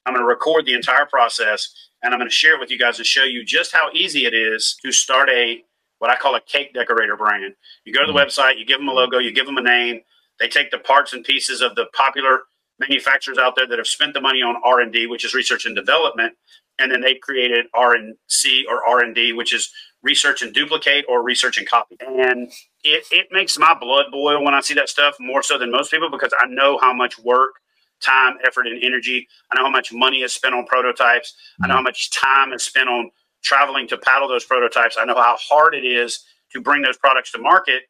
I'm 0.05 0.13
going 0.13 0.23
to 0.23 0.27
record 0.27 0.65
the 0.65 0.73
entire 0.73 1.05
process 1.05 1.71
and 2.01 2.13
I'm 2.13 2.19
going 2.19 2.29
to 2.29 2.35
share 2.35 2.55
it 2.55 2.59
with 2.59 2.71
you 2.71 2.79
guys 2.79 2.97
to 2.97 3.03
show 3.03 3.23
you 3.23 3.43
just 3.43 3.73
how 3.73 3.89
easy 3.93 4.25
it 4.25 4.33
is 4.33 4.77
to 4.83 4.91
start 4.91 5.29
a 5.29 5.63
what 5.99 6.11
I 6.11 6.15
call 6.15 6.35
a 6.35 6.41
cake 6.41 6.73
decorator 6.73 7.15
brand. 7.15 7.53
You 7.85 7.93
go 7.93 8.01
to 8.01 8.11
the 8.11 8.17
mm-hmm. 8.17 8.27
website, 8.27 8.59
you 8.59 8.65
give 8.65 8.79
them 8.79 8.89
a 8.89 8.93
logo, 8.93 9.17
you 9.17 9.31
give 9.31 9.45
them 9.45 9.57
a 9.57 9.61
name. 9.61 10.01
They 10.39 10.47
take 10.47 10.69
the 10.69 10.77
parts 10.77 11.13
and 11.13 11.23
pieces 11.23 11.61
of 11.61 11.75
the 11.75 11.85
popular 11.93 12.41
manufacturers 12.79 13.37
out 13.37 13.55
there 13.55 13.67
that 13.67 13.77
have 13.77 13.87
spent 13.87 14.13
the 14.13 14.21
money 14.21 14.41
on 14.41 14.57
R&D, 14.63 15.07
which 15.07 15.23
is 15.23 15.33
research 15.33 15.65
and 15.65 15.75
development, 15.75 16.33
and 16.77 16.91
then 16.91 17.01
they've 17.01 17.21
created 17.21 17.67
R&C 17.73 18.65
or 18.69 18.85
R&D, 18.85 19.33
which 19.33 19.53
is 19.53 19.71
research 20.05 20.43
and 20.43 20.53
duplicate 20.53 21.03
or 21.09 21.23
research 21.23 21.57
and 21.57 21.67
copy. 21.67 21.97
And 21.99 22.51
it, 22.83 23.03
it 23.11 23.27
makes 23.31 23.57
my 23.57 23.73
blood 23.73 24.05
boil 24.11 24.43
when 24.43 24.53
I 24.53 24.61
see 24.61 24.75
that 24.75 24.87
stuff 24.87 25.15
more 25.19 25.41
so 25.41 25.57
than 25.57 25.71
most 25.71 25.91
people 25.91 26.09
because 26.11 26.31
I 26.39 26.45
know 26.47 26.77
how 26.79 26.93
much 26.93 27.17
work, 27.19 27.55
time, 28.01 28.35
effort, 28.45 28.67
and 28.67 28.81
energy. 28.83 29.27
I 29.51 29.57
know 29.57 29.65
how 29.65 29.71
much 29.71 29.91
money 29.91 30.21
is 30.21 30.31
spent 30.31 30.53
on 30.53 30.65
prototypes. 30.67 31.33
I 31.61 31.67
know 31.67 31.71
mm-hmm. 31.71 31.77
how 31.77 31.81
much 31.81 32.11
time 32.11 32.53
is 32.53 32.63
spent 32.63 32.87
on 32.87 33.09
traveling 33.43 33.87
to 33.87 33.97
paddle 33.97 34.27
those 34.27 34.45
prototypes. 34.45 34.95
I 34.99 35.05
know 35.05 35.15
how 35.15 35.37
hard 35.37 35.73
it 35.73 35.83
is 35.83 36.23
to 36.51 36.61
bring 36.61 36.83
those 36.83 36.97
products 36.97 37.31
to 37.31 37.39
market. 37.39 37.83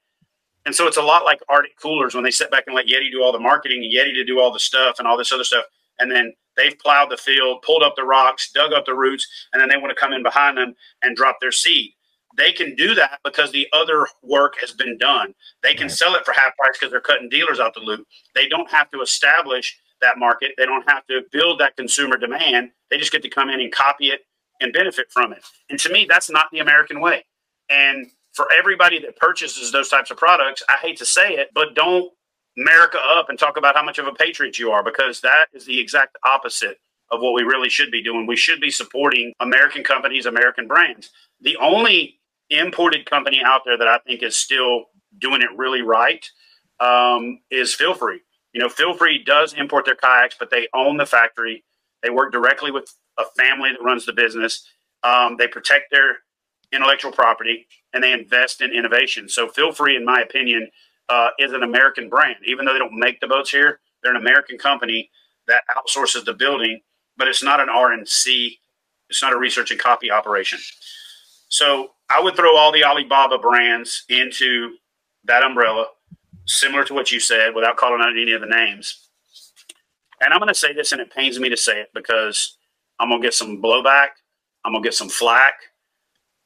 And 0.66 0.74
so 0.74 0.88
it's 0.88 0.98
a 0.98 1.02
lot 1.02 1.26
like 1.26 1.40
Arctic 1.50 1.80
Coolers 1.80 2.16
when 2.16 2.24
they 2.24 2.32
sit 2.32 2.50
back 2.50 2.64
and 2.66 2.76
let 2.76 2.88
Yeti 2.88 3.12
do 3.12 3.22
all 3.22 3.32
the 3.32 3.40
marketing 3.40 3.84
and 3.84 3.94
Yeti 3.94 4.14
to 4.14 4.24
do 4.24 4.40
all 4.40 4.52
the 4.52 4.60
stuff 4.60 4.96
and 4.98 5.08
all 5.08 5.18
this 5.18 5.32
other 5.32 5.44
stuff. 5.44 5.66
And 6.00 6.12
then 6.12 6.34
they've 6.58 6.78
plowed 6.80 7.12
the 7.12 7.18
field, 7.18 7.62
pulled 7.62 7.84
up 7.84 7.96
the 7.96 8.04
rocks, 8.04 8.52
dug 8.52 8.74
up 8.74 8.86
the 8.86 8.96
roots, 8.96 9.28
and 9.54 9.62
then 9.62 9.70
they 9.70 9.78
want 9.78 9.96
to 9.96 10.00
come 10.00 10.12
in 10.12 10.24
behind 10.24 10.58
them 10.58 10.74
and 11.04 11.16
drop 11.16 11.38
their 11.40 11.52
seed. 11.52 11.92
They 12.38 12.52
can 12.52 12.76
do 12.76 12.96
that 12.96 13.20
because 13.24 13.52
the 13.52 13.68
other 13.74 14.08
work 14.22 14.56
has 14.60 14.72
been 14.72 14.98
done. 14.98 15.34
They 15.64 15.74
can 15.74 15.90
sell 15.90 16.16
it 16.16 16.26
for 16.26 16.34
half 16.34 16.56
price 16.58 16.78
because 16.78 16.92
they're 16.92 17.02
cutting 17.02 17.30
dealers 17.30 17.60
out 17.60 17.74
the 17.74 17.80
loop. 17.80 18.06
They 18.34 18.48
don't 18.48 18.70
have 18.72 18.92
to 18.92 19.02
establish 19.02 19.80
that 20.02 20.18
market. 20.18 20.52
They 20.58 20.66
don't 20.66 20.88
have 20.90 21.06
to 21.08 21.22
build 21.32 21.60
that 21.60 21.78
consumer 21.78 22.18
demand. 22.18 22.72
They 22.90 22.98
just 22.98 23.12
get 23.12 23.24
to 23.24 23.30
come 23.30 23.50
in 23.50 23.62
and 23.62 23.72
copy 23.72 24.08
it 24.08 24.22
and 24.60 24.74
benefit 24.74 25.08
from 25.12 25.34
it. 25.34 25.44
And 25.70 25.80
to 25.80 25.90
me, 25.90 26.06
that's 26.10 26.30
not 26.30 26.48
the 26.52 26.60
American 26.60 27.00
way. 27.00 27.26
And 27.70 28.08
for 28.34 28.48
everybody 28.52 29.00
that 29.00 29.16
purchases 29.18 29.72
those 29.72 29.90
types 29.90 30.12
of 30.12 30.18
products, 30.18 30.62
I 30.68 30.74
hate 30.82 30.98
to 30.98 31.06
say 31.06 31.36
it, 31.36 31.50
but 31.54 31.74
don't 31.74 32.12
America 32.58 33.00
up 33.00 33.30
and 33.30 33.38
talk 33.38 33.58
about 33.58 33.76
how 33.76 33.84
much 33.84 34.00
of 34.00 34.08
a 34.08 34.14
patriot 34.14 34.60
you 34.60 34.72
are 34.72 34.84
because 34.84 35.22
that 35.22 35.48
is 35.54 35.66
the 35.66 35.80
exact 35.80 36.18
opposite 36.26 36.78
of 37.12 37.22
what 37.22 37.34
we 37.34 37.44
really 37.44 37.70
should 37.70 37.92
be 37.92 38.04
doing. 38.04 38.26
We 38.26 38.36
should 38.36 38.60
be 38.60 38.72
supporting 38.72 39.34
American 39.40 39.84
companies, 39.84 40.26
American 40.26 40.68
brands. 40.68 41.12
The 41.42 41.58
only 41.58 42.20
imported 42.50 43.10
company 43.10 43.42
out 43.46 43.62
there 43.66 43.78
that 43.78 43.88
I 43.88 44.00
think 44.00 44.24
is 44.24 44.36
still 44.36 44.86
doing 45.18 45.42
it 45.42 45.50
really 45.58 45.82
right 45.82 46.26
um, 46.80 47.40
is 47.50 47.74
Feel 47.74 47.94
Free. 47.94 48.22
You 48.54 48.62
know, 48.62 48.70
Feel 48.70 48.94
Free 48.94 49.24
does 49.24 49.54
import 49.54 49.86
their 49.86 49.96
kayaks, 49.96 50.36
but 50.38 50.50
they 50.50 50.68
own 50.74 50.98
the 50.98 51.06
factory. 51.06 51.64
They 52.04 52.10
work 52.10 52.32
directly 52.32 52.72
with 52.72 52.94
a 53.18 53.24
family 53.38 53.72
that 53.72 53.84
runs 53.84 54.06
the 54.06 54.14
business. 54.14 54.68
Um, 55.04 55.38
they 55.38 55.48
protect 55.48 55.92
their 55.92 56.18
intellectual 56.72 57.12
property 57.12 57.68
and 57.94 58.04
they 58.04 58.12
invest 58.12 58.62
in 58.62 58.72
innovation. 58.72 59.30
So, 59.30 59.48
Feel 59.48 59.72
Free, 59.72 59.96
in 59.96 60.06
my 60.06 60.22
opinion, 60.22 60.70
uh, 61.10 61.30
is 61.40 61.54
an 61.54 61.64
American 61.64 62.10
brand. 62.10 62.38
Even 62.46 62.66
though 62.66 62.74
they 62.74 62.80
don't 62.80 62.98
make 62.98 63.20
the 63.20 63.28
boats 63.28 63.52
here, 63.52 63.80
they're 64.04 64.16
an 64.16 64.22
American 64.22 64.58
company 64.58 65.10
that 65.48 65.64
outsources 65.76 66.26
the 66.26 66.34
building, 66.34 66.82
but 67.18 67.28
it's 67.28 67.44
not 67.44 67.60
an 67.60 67.70
R 67.70 67.92
and 67.92 68.08
C. 68.08 68.60
It's 69.10 69.22
not 69.22 69.34
a 69.34 69.38
research 69.38 69.72
and 69.72 69.80
copy 69.80 70.12
operation. 70.12 70.60
So 71.50 71.92
I 72.10 72.22
would 72.22 72.36
throw 72.36 72.56
all 72.56 72.72
the 72.72 72.84
Alibaba 72.84 73.38
brands 73.38 74.04
into 74.10 74.76
that 75.26 75.44
umbrella, 75.44 75.88
similar 76.46 76.84
to 76.86 76.94
what 76.94 77.12
you 77.12 77.20
said, 77.20 77.56
without 77.56 77.78
calling 77.78 78.02
out 78.02 78.12
any 78.12 78.32
of 78.32 78.42
the 78.42 78.48
names. 78.48 79.10
And 80.22 80.34
I'm 80.34 80.40
going 80.40 80.50
to 80.50 80.56
say 80.56 80.74
this, 80.74 80.92
and 80.92 81.02
it 81.02 81.12
pains 81.12 81.40
me 81.40 81.50
to 81.50 81.58
say 81.58 81.82
it 81.82 81.90
because 81.94 82.58
I'm 83.00 83.10
going 83.10 83.22
to 83.22 83.26
get 83.26 83.34
some 83.34 83.62
blowback. 83.62 84.10
I'm 84.64 84.72
going 84.72 84.84
to 84.84 84.88
get 84.88 84.94
some 84.94 85.10
flack. 85.10 85.56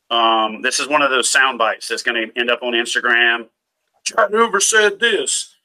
Um, 0.09 0.61
this 0.61 0.79
is 0.79 0.87
one 0.87 1.01
of 1.01 1.11
those 1.11 1.29
sound 1.29 1.57
bites 1.57 1.87
that's 1.87 2.03
going 2.03 2.29
to 2.29 2.39
end 2.39 2.49
up 2.49 2.63
on 2.63 2.73
Instagram. 2.73 3.47
Chad 4.05 4.31
Hoover 4.31 4.59
said 4.59 4.99
this. 4.99 5.55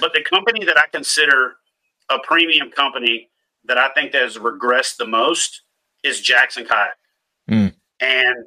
But 0.00 0.12
the 0.12 0.22
company 0.22 0.64
that 0.64 0.76
I 0.76 0.86
consider 0.92 1.56
a 2.10 2.18
premium 2.18 2.70
company 2.70 3.30
that 3.66 3.78
I 3.78 3.88
think 3.90 4.12
that 4.12 4.22
has 4.22 4.36
regressed 4.36 4.96
the 4.96 5.06
most 5.06 5.62
is 6.02 6.20
Jackson 6.20 6.66
Kayak. 6.66 6.96
Mm. 7.48 7.74
And 8.00 8.44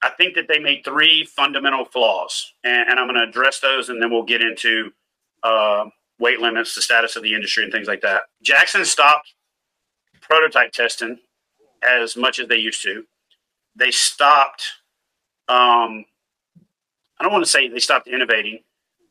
I 0.00 0.10
think 0.10 0.34
that 0.36 0.46
they 0.48 0.58
made 0.58 0.84
three 0.84 1.24
fundamental 1.24 1.84
flaws, 1.84 2.52
and, 2.62 2.88
and 2.88 3.00
I'm 3.00 3.06
going 3.08 3.20
to 3.20 3.28
address 3.28 3.58
those, 3.60 3.88
and 3.88 4.00
then 4.00 4.10
we'll 4.10 4.22
get 4.22 4.42
into 4.42 4.92
uh, 5.42 5.86
weight 6.20 6.40
limits, 6.40 6.74
the 6.74 6.82
status 6.82 7.16
of 7.16 7.22
the 7.22 7.34
industry, 7.34 7.64
and 7.64 7.72
things 7.72 7.88
like 7.88 8.02
that. 8.02 8.22
Jackson 8.42 8.84
stopped 8.84 9.34
prototype 10.20 10.72
testing 10.72 11.18
as 11.82 12.16
much 12.16 12.38
as 12.38 12.48
they 12.48 12.58
used 12.58 12.82
to. 12.82 13.04
They 13.74 13.90
stopped. 13.90 14.62
Um, 15.48 16.04
I 17.18 17.24
don't 17.24 17.32
want 17.32 17.44
to 17.44 17.50
say 17.50 17.68
they 17.68 17.78
stopped 17.80 18.06
innovating 18.06 18.60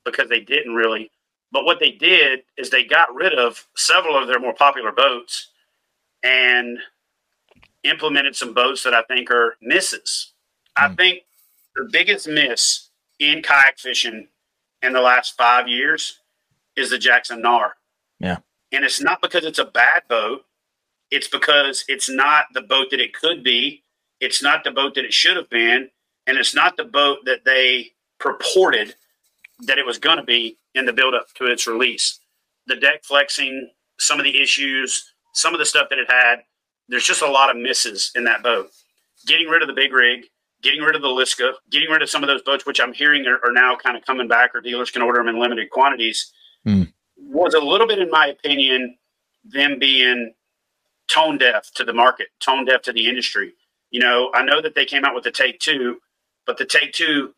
because 0.05 0.29
they 0.29 0.39
didn't 0.39 0.73
really, 0.73 1.11
but 1.51 1.65
what 1.65 1.79
they 1.79 1.91
did 1.91 2.41
is 2.57 2.69
they 2.69 2.83
got 2.83 3.13
rid 3.13 3.33
of 3.33 3.67
several 3.75 4.17
of 4.17 4.27
their 4.27 4.39
more 4.39 4.53
popular 4.53 4.93
boats 4.93 5.49
and 6.23 6.79
implemented 7.83 8.35
some 8.35 8.53
boats 8.53 8.83
that 8.83 8.93
I 8.93 9.03
think 9.03 9.29
are 9.31 9.57
misses 9.61 10.33
I 10.77 10.89
hmm. 10.89 10.95
think 10.95 11.19
the 11.75 11.89
biggest 11.91 12.27
miss 12.27 12.89
in 13.19 13.41
kayak 13.41 13.79
fishing 13.79 14.27
in 14.81 14.93
the 14.93 15.01
last 15.01 15.35
five 15.37 15.67
years 15.67 16.19
is 16.75 16.89
the 16.89 16.97
Jackson 16.97 17.41
Knarr. 17.41 17.71
Yeah. 18.19 18.37
And 18.71 18.83
it's 18.83 19.01
not 19.01 19.21
because 19.21 19.45
it's 19.45 19.59
a 19.59 19.65
bad 19.65 20.03
boat. 20.07 20.45
It's 21.09 21.27
because 21.27 21.85
it's 21.87 22.09
not 22.09 22.45
the 22.53 22.61
boat 22.61 22.87
that 22.91 22.99
it 22.99 23.13
could 23.13 23.43
be. 23.43 23.83
It's 24.19 24.43
not 24.43 24.63
the 24.63 24.71
boat 24.71 24.95
that 24.95 25.05
it 25.05 25.13
should 25.13 25.37
have 25.37 25.49
been. 25.49 25.89
And 26.25 26.37
it's 26.37 26.53
not 26.53 26.75
the 26.77 26.83
boat 26.83 27.19
that 27.25 27.45
they 27.45 27.91
purported 28.19 28.95
that 29.61 29.77
it 29.77 29.85
was 29.85 29.97
going 29.97 30.17
to 30.17 30.23
be 30.23 30.57
in 30.75 30.85
the 30.85 30.93
build 30.93 31.13
up 31.13 31.27
to 31.35 31.45
its 31.45 31.65
release. 31.65 32.19
The 32.67 32.75
deck 32.75 33.03
flexing, 33.03 33.71
some 33.97 34.19
of 34.19 34.25
the 34.25 34.41
issues, 34.41 35.13
some 35.33 35.53
of 35.53 35.59
the 35.59 35.65
stuff 35.65 35.87
that 35.89 35.99
it 35.99 36.11
had, 36.11 36.43
there's 36.89 37.05
just 37.05 37.21
a 37.21 37.29
lot 37.29 37.49
of 37.49 37.57
misses 37.57 38.11
in 38.15 38.25
that 38.25 38.43
boat. 38.43 38.69
Getting 39.25 39.47
rid 39.47 39.61
of 39.61 39.67
the 39.67 39.73
big 39.73 39.93
rig, 39.93 40.25
getting 40.61 40.81
rid 40.81 40.95
of 40.95 41.01
the 41.01 41.07
Liska, 41.07 41.53
getting 41.69 41.89
rid 41.89 42.01
of 42.01 42.09
some 42.09 42.23
of 42.23 42.27
those 42.27 42.41
boats, 42.41 42.65
which 42.65 42.79
I'm 42.79 42.93
hearing 42.93 43.25
are, 43.25 43.39
are 43.43 43.51
now 43.51 43.75
kind 43.75 43.97
of 43.97 44.05
coming 44.05 44.27
back, 44.27 44.55
or 44.55 44.61
dealers 44.61 44.91
can 44.91 45.01
order 45.01 45.19
them 45.19 45.27
in 45.27 45.39
limited 45.39 45.69
quantities, 45.69 46.31
mm. 46.65 46.91
was 47.17 47.53
a 47.53 47.59
little 47.59 47.87
bit, 47.87 47.99
in 47.99 48.09
my 48.09 48.27
opinion, 48.27 48.97
them 49.43 49.79
being 49.79 50.33
tone 51.07 51.37
deaf 51.37 51.71
to 51.75 51.83
the 51.83 51.93
market, 51.93 52.27
tone 52.39 52.65
deaf 52.65 52.81
to 52.83 52.93
the 52.93 53.07
industry. 53.07 53.53
You 53.91 54.01
know, 54.01 54.31
I 54.33 54.43
know 54.43 54.61
that 54.61 54.75
they 54.75 54.85
came 54.85 55.05
out 55.05 55.15
with 55.15 55.23
the 55.23 55.31
Take 55.31 55.59
Two, 55.59 55.99
but 56.45 56.57
the 56.57 56.65
Take 56.65 56.93
Two 56.93 57.33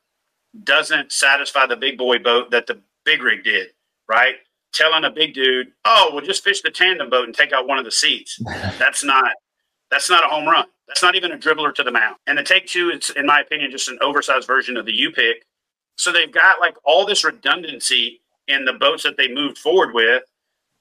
doesn't 0.64 1.12
satisfy 1.12 1.68
the 1.68 1.76
big 1.76 1.98
boy 1.98 2.18
boat 2.20 2.52
that 2.52 2.68
the 2.68 2.82
big 3.06 3.22
rig 3.22 3.44
did, 3.44 3.68
right? 4.08 4.36
Telling 4.74 5.04
a 5.04 5.12
big 5.12 5.34
dude, 5.34 5.72
"Oh, 5.86 6.10
well, 6.14 6.26
just 6.26 6.44
fish 6.44 6.62
the 6.62 6.72
tandem 6.72 7.10
boat 7.10 7.26
and 7.26 7.36
take 7.36 7.54
out 7.54 7.68
one 7.68 7.78
of 7.78 7.86
the 7.86 7.92
seats." 7.92 8.40
That's 8.80 9.04
not 9.04 9.32
that's 9.92 10.10
not 10.10 10.24
a 10.24 10.28
home 10.28 10.48
run. 10.48 10.66
That's 10.90 11.04
not 11.04 11.16
even 11.16 11.32
a 11.32 11.38
dribbler 11.38 11.74
to 11.76 11.84
the 11.84 11.92
mount. 11.92 12.18
And 12.28 12.38
the 12.38 12.44
take 12.44 12.66
two, 12.66 12.90
it's 12.90 13.12
in 13.12 13.28
my 13.28 13.40
opinion, 13.42 13.72
just 13.72 13.90
an 13.90 14.00
oversized 14.02 14.48
version 14.48 14.76
of 14.76 14.86
the 14.86 14.92
Yupik. 14.92 15.36
So 15.98 16.12
they've 16.12 16.32
got 16.32 16.60
like 16.60 16.76
all 16.84 17.06
this 17.06 17.24
redundancy 17.24 18.22
in 18.48 18.66
the 18.66 18.74
boats 18.74 19.04
that 19.04 19.16
they 19.16 19.32
moved 19.32 19.60
forward 19.60 19.94
with. 19.94 20.24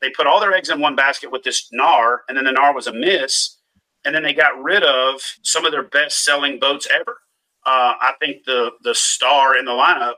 They 0.00 0.10
put 0.10 0.26
all 0.26 0.40
their 0.40 0.54
eggs 0.54 0.70
in 0.70 0.80
one 0.80 0.96
basket 0.96 1.30
with 1.30 1.42
this 1.42 1.68
Knarr, 1.72 2.20
and 2.28 2.36
then 2.36 2.44
the 2.44 2.52
Knarr 2.52 2.74
was 2.74 2.86
a 2.86 2.92
miss. 2.92 3.58
And 4.04 4.14
then 4.14 4.22
they 4.22 4.32
got 4.32 4.62
rid 4.62 4.82
of 4.82 5.20
some 5.42 5.66
of 5.66 5.72
their 5.72 5.82
best 5.82 6.24
selling 6.24 6.58
boats 6.58 6.88
ever. 6.90 7.18
Uh, 7.66 7.94
I 8.00 8.14
think 8.18 8.44
the 8.44 8.70
the 8.82 8.94
star 8.94 9.58
in 9.58 9.66
the 9.66 9.72
lineup 9.72 10.14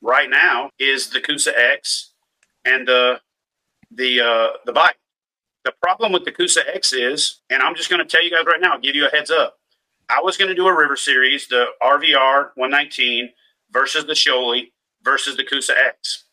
right 0.00 0.28
now 0.28 0.70
is 0.78 1.10
the 1.10 1.20
Coosa 1.20 1.56
X 1.56 2.14
and 2.64 2.88
the 2.88 3.20
the 3.92 4.20
uh, 4.20 4.48
the 4.66 4.72
Bite. 4.72 4.96
The 5.64 5.72
problem 5.82 6.12
with 6.12 6.24
the 6.24 6.32
Coosa 6.32 6.62
X 6.74 6.92
is, 6.92 7.40
and 7.50 7.62
I'm 7.62 7.74
just 7.74 7.90
going 7.90 8.00
to 8.00 8.08
tell 8.08 8.24
you 8.24 8.30
guys 8.30 8.46
right 8.46 8.60
now, 8.60 8.78
give 8.78 8.94
you 8.94 9.06
a 9.06 9.10
heads 9.10 9.30
up. 9.30 9.58
I 10.08 10.20
was 10.20 10.36
going 10.36 10.48
to 10.48 10.54
do 10.54 10.66
a 10.66 10.76
river 10.76 10.96
series, 10.96 11.46
the 11.48 11.66
RVR 11.82 12.50
119 12.54 13.30
versus 13.70 14.06
the 14.06 14.14
Shoalie 14.14 14.72
versus 15.02 15.36
the 15.36 15.44
Coosa 15.44 15.74
X. 15.78 16.24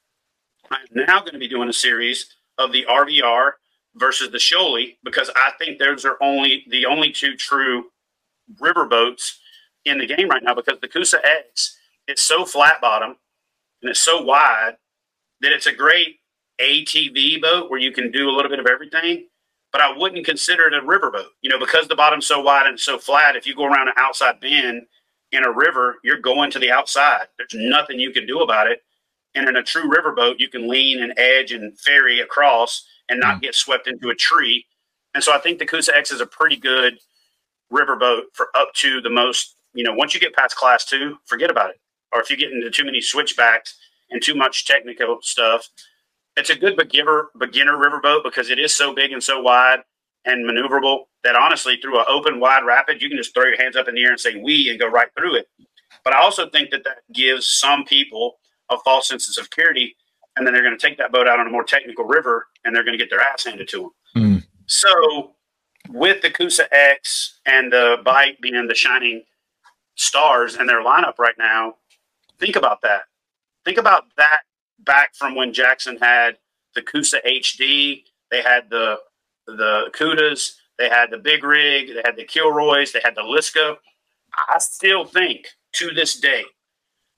I'm 0.72 0.79
now 0.91 1.19
going 1.19 1.34
to 1.34 1.39
be 1.39 1.48
doing 1.48 1.69
a 1.69 1.74
series 1.74 2.34
of 2.57 2.72
the 2.72 2.86
RVR 2.89 3.51
versus 3.96 4.31
the 4.31 4.38
Shoalie 4.38 4.98
because 5.03 5.29
I 5.36 5.51
think 5.60 5.79
those 5.79 6.05
are 6.05 6.17
only 6.22 6.65
the 6.69 6.86
only 6.86 7.12
two 7.12 7.36
true 7.36 7.86
river 8.60 8.86
boats 8.86 9.39
in 9.86 9.98
the 9.98 10.07
game 10.07 10.29
right 10.29 10.43
now 10.43 10.53
because 10.53 10.79
the 10.81 10.88
Coosa 10.88 11.19
X 11.24 11.77
is 12.07 12.22
so 12.22 12.46
flat 12.46 12.81
bottom 12.81 13.15
and 13.81 13.89
it's 13.89 14.01
so 14.01 14.22
wide 14.22 14.77
that 15.41 15.51
it's 15.51 15.67
a 15.67 15.74
great 15.74 16.19
ATV 16.61 17.41
boat 17.41 17.69
where 17.69 17.79
you 17.79 17.91
can 17.91 18.11
do 18.11 18.29
a 18.29 18.33
little 18.33 18.49
bit 18.49 18.59
of 18.59 18.67
everything. 18.67 19.27
But 19.71 19.81
I 19.81 19.95
wouldn't 19.95 20.25
consider 20.25 20.67
it 20.67 20.73
a 20.73 20.85
river 20.85 21.11
boat, 21.11 21.31
you 21.41 21.49
know, 21.49 21.59
because 21.59 21.87
the 21.87 21.95
bottom's 21.95 22.25
so 22.25 22.41
wide 22.41 22.67
and 22.67 22.79
so 22.79 22.97
flat. 22.97 23.35
If 23.35 23.45
you 23.45 23.55
go 23.55 23.65
around 23.65 23.89
an 23.89 23.93
outside 23.97 24.39
bend 24.39 24.83
in 25.31 25.43
a 25.43 25.51
river, 25.51 25.97
you're 26.03 26.19
going 26.19 26.51
to 26.51 26.59
the 26.59 26.71
outside. 26.71 27.27
There's 27.37 27.53
nothing 27.53 27.99
you 27.99 28.11
can 28.11 28.25
do 28.25 28.39
about 28.39 28.67
it. 28.67 28.81
And 29.35 29.47
in 29.47 29.57
a 29.57 29.63
true 29.63 29.89
river 29.89 30.13
boat, 30.13 30.37
you 30.39 30.49
can 30.49 30.69
lean 30.69 31.03
and 31.03 31.13
edge 31.17 31.51
and 31.51 31.77
ferry 31.79 32.21
across 32.21 32.85
and 33.09 33.19
not 33.19 33.37
mm. 33.37 33.41
get 33.41 33.55
swept 33.55 33.87
into 33.87 34.09
a 34.09 34.15
tree. 34.15 34.65
And 35.13 35.23
so 35.23 35.33
I 35.33 35.39
think 35.39 35.59
the 35.59 35.65
Coosa 35.65 35.95
X 35.95 36.11
is 36.11 36.21
a 36.21 36.25
pretty 36.25 36.55
good 36.55 36.97
river 37.69 37.95
boat 37.95 38.25
for 38.33 38.49
up 38.55 38.73
to 38.75 39.01
the 39.01 39.09
most, 39.09 39.55
you 39.73 39.83
know, 39.83 39.93
once 39.93 40.13
you 40.13 40.19
get 40.19 40.33
past 40.33 40.55
class 40.55 40.85
two, 40.85 41.17
forget 41.25 41.51
about 41.51 41.69
it. 41.69 41.79
Or 42.13 42.21
if 42.21 42.29
you 42.29 42.37
get 42.37 42.51
into 42.51 42.71
too 42.71 42.85
many 42.85 43.01
switchbacks 43.01 43.77
and 44.09 44.21
too 44.21 44.35
much 44.35 44.65
technical 44.65 45.19
stuff, 45.21 45.67
it's 46.38 46.50
a 46.51 46.56
good 46.56 46.77
beginner 46.77 47.29
beginner 47.38 47.74
riverboat 47.74 48.24
because 48.24 48.50
it 48.50 48.60
is 48.60 48.74
so 48.74 48.94
big 48.94 49.12
and 49.12 49.22
so 49.22 49.41
wide 49.41 49.79
and 50.25 50.46
maneuverable 50.46 51.06
that 51.24 51.36
honestly, 51.36 51.77
through 51.82 52.00
an 52.00 52.06
open 52.08 52.39
wide 52.39 52.63
rapid, 52.65 53.01
you 53.01 53.10
can 53.10 53.17
just 53.17 53.34
throw 53.34 53.46
your 53.46 53.58
hands 53.58 53.75
up 53.75 53.88
in 53.88 53.96
the 53.96 54.03
air 54.03 54.12
and 54.12 54.20
say 54.20 54.36
"we" 54.36 54.70
and 54.70 54.79
go 54.79 54.88
right 54.88 55.10
through 55.17 55.36
it. 55.36 55.48
But 56.03 56.13
I 56.13 56.22
also 56.22 56.50
think 56.50 56.70
that 56.70 56.84
that 56.84 57.00
gives 57.12 57.48
some 57.48 57.84
people 57.84 58.38
a 58.70 58.77
false 58.79 59.08
sense 59.08 59.27
of 59.27 59.44
security, 59.44 59.96
and 60.36 60.46
then 60.46 60.53
they're 60.53 60.63
going 60.63 60.77
to 60.77 60.88
take 60.88 60.98
that 61.00 61.12
boat 61.12 61.27
out 61.27 61.39
on 61.39 61.48
a 61.48 61.50
more 61.50 61.63
technical 61.63 62.06
river, 62.06 62.48
and 62.63 62.75
they're 62.75 62.84
going 62.84 62.98
to 62.98 63.03
get 63.03 63.10
their 63.10 63.22
ass 63.22 63.46
handed 63.46 63.67
to 63.70 63.91
them. 64.15 64.24
Mm. 64.24 64.44
So, 64.67 65.32
with 65.89 66.22
the 66.22 66.29
Coosa 66.29 66.67
X 66.72 67.39
and 67.46 67.72
the 67.72 67.98
Bite 68.03 68.39
being 68.41 68.67
the 68.67 68.75
shining 68.75 69.24
stars 69.96 70.56
in 70.56 70.67
their 70.67 70.84
lineup 70.84 71.17
right 71.17 71.38
now, 71.38 71.75
think 72.39 72.56
about 72.56 72.82
that. 72.84 73.03
Think 73.65 73.77
about 73.77 74.06
that 74.17 74.41
back 74.79 75.15
from 75.15 75.36
when 75.36 75.53
Jackson 75.53 75.98
had 75.98 76.38
the 76.75 76.81
Coosa 76.81 77.19
HD. 77.25 78.03
They 78.31 78.41
had 78.41 78.69
the 78.69 78.98
the 79.46 79.89
Cudas. 79.93 80.55
They 80.77 80.89
had 80.89 81.10
the 81.10 81.17
Big 81.17 81.43
Rig. 81.43 81.88
They 81.88 82.01
had 82.05 82.15
the 82.15 82.25
Kilroys. 82.25 82.91
They 82.91 83.01
had 83.03 83.15
the 83.15 83.22
Liska. 83.22 83.77
I 84.50 84.60
still 84.60 85.05
think 85.05 85.48
to 85.74 85.91
this 85.91 86.19
day 86.19 86.43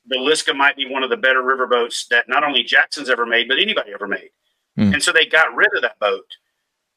the 0.07 0.17
Liska 0.17 0.55
might 0.55 0.75
be 0.75 0.89
one 0.89 1.03
of 1.03 1.09
the 1.09 1.17
better 1.17 1.41
riverboats 1.41 2.07
that 2.07 2.27
not 2.27 2.43
only 2.43 2.63
Jackson's 2.63 3.09
ever 3.09 3.25
made, 3.25 3.47
but 3.47 3.59
anybody 3.59 3.93
ever 3.93 4.07
made. 4.07 4.29
Mm. 4.77 4.93
And 4.93 5.03
so 5.03 5.11
they 5.11 5.25
got 5.25 5.55
rid 5.55 5.69
of 5.75 5.81
that 5.81 5.99
boat. 5.99 6.25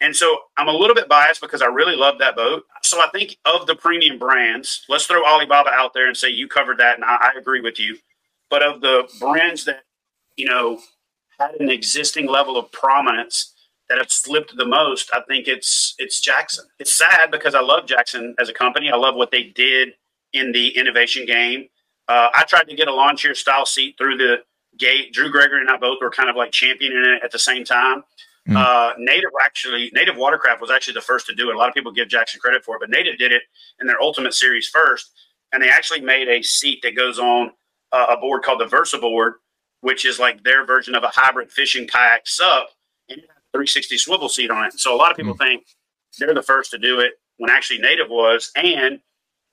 And 0.01 0.17
so 0.17 0.37
I'm 0.57 0.69
a 0.69 0.73
little 0.73 0.95
bit 0.95 1.09
biased 1.09 1.41
because 1.41 1.63
I 1.63 1.67
really 1.67 1.95
love 1.95 2.19
that 2.19 2.35
boat. 2.35 2.65
So 2.83 2.99
I 2.99 3.09
think 3.13 3.37
of 3.45 3.67
the 3.67 3.77
premium 3.77 4.19
brands, 4.19 4.85
let's 4.89 5.07
throw 5.07 5.25
Alibaba 5.25 5.71
out 5.71 5.95
there 5.95 6.09
and 6.09 6.17
say 6.17 6.29
you 6.29 6.49
covered 6.49 6.79
that, 6.79 6.97
and 6.97 7.05
I, 7.05 7.17
I 7.17 7.39
agree 7.39 7.61
with 7.61 7.79
you. 7.79 7.97
But 8.51 8.63
of 8.63 8.81
the 8.81 9.09
brands 9.21 9.65
that 9.67 9.85
you 10.37 10.47
know 10.47 10.81
had 11.39 11.55
an 11.61 11.71
existing 11.71 12.27
level 12.27 12.57
of 12.57 12.71
prominence 12.73 13.55
that 13.89 13.99
have 13.99 14.11
slipped 14.11 14.57
the 14.57 14.65
most, 14.65 15.11
I 15.13 15.21
think 15.29 15.49
it's 15.49 15.95
it's 15.99 16.21
Jackson. 16.21 16.65
It's 16.79 16.93
sad 16.93 17.31
because 17.31 17.55
I 17.55 17.61
love 17.61 17.87
Jackson 17.87 18.35
as 18.39 18.49
a 18.49 18.55
company. 18.55 18.91
I 18.91 18.97
love 18.97 19.15
what 19.15 19.31
they 19.31 19.45
did 19.45 19.91
in 20.33 20.53
the 20.53 20.69
innovation 20.77 21.27
game. 21.27 21.67
Uh, 22.09 22.29
I 22.35 22.45
tried 22.45 22.69
to 22.69 22.75
get 22.75 22.89
a 22.89 22.95
lawn 22.95 23.17
chair 23.17 23.35
style 23.35 23.67
seat 23.67 23.97
through 23.99 24.17
the 24.17 24.39
gate. 24.79 25.13
Drew 25.13 25.31
Gregory 25.31 25.61
and 25.61 25.71
I 25.71 25.77
both 25.77 25.99
were 26.01 26.11
kind 26.11 26.31
of 26.31 26.37
like 26.37 26.53
championing 26.53 27.05
it 27.05 27.23
at 27.23 27.31
the 27.31 27.39
same 27.39 27.65
time. 27.65 28.03
Mm. 28.49 28.57
Uh, 28.57 28.95
Native 28.99 29.31
actually, 29.45 29.91
Native 29.95 30.17
Watercraft 30.17 30.61
was 30.61 30.71
actually 30.71 30.95
the 30.95 31.01
first 31.01 31.27
to 31.27 31.35
do 31.35 31.51
it. 31.51 31.55
A 31.55 31.59
lot 31.59 31.69
of 31.69 31.75
people 31.75 31.93
give 31.93 32.09
Jackson 32.09 32.41
credit 32.41 32.65
for 32.65 32.77
it, 32.77 32.81
but 32.81 32.91
Native 32.91 33.19
did 33.19 33.31
it 33.31 33.43
in 33.81 33.87
their 33.87 34.01
Ultimate 34.01 34.35
Series 34.35 34.69
first, 34.69 35.13
and 35.53 35.63
they 35.63 35.69
actually 35.69 36.01
made 36.01 36.29
a 36.29 36.43
seat 36.43 36.81
that 36.83 36.97
goes 36.97 37.19
on 37.19 37.53
uh, 37.93 38.07
a 38.11 38.17
board 38.17 38.43
called 38.43 38.61
the 38.61 38.67
Versa 38.67 38.99
board, 38.99 39.35
which 39.83 40.07
is 40.07 40.19
like 40.19 40.43
their 40.43 40.65
version 40.65 40.95
of 40.95 41.05
a 41.05 41.09
hybrid 41.09 41.53
fishing 41.53 41.87
kayak 41.87 42.27
sup, 42.27 42.71
and 43.09 43.19
it 43.19 43.29
has 43.29 43.37
a 43.37 43.53
360 43.53 43.99
swivel 43.99 44.29
seat 44.29 44.51
on 44.51 44.65
it. 44.65 44.79
So 44.81 44.95
a 44.95 44.97
lot 44.97 45.11
of 45.11 45.17
people 45.17 45.35
mm. 45.35 45.39
think 45.39 45.67
they're 46.19 46.35
the 46.35 46.43
first 46.43 46.71
to 46.71 46.79
do 46.79 47.01
it 47.01 47.13
when 47.37 47.51
actually 47.51 47.81
Native 47.81 48.09
was, 48.09 48.51
and 48.57 49.01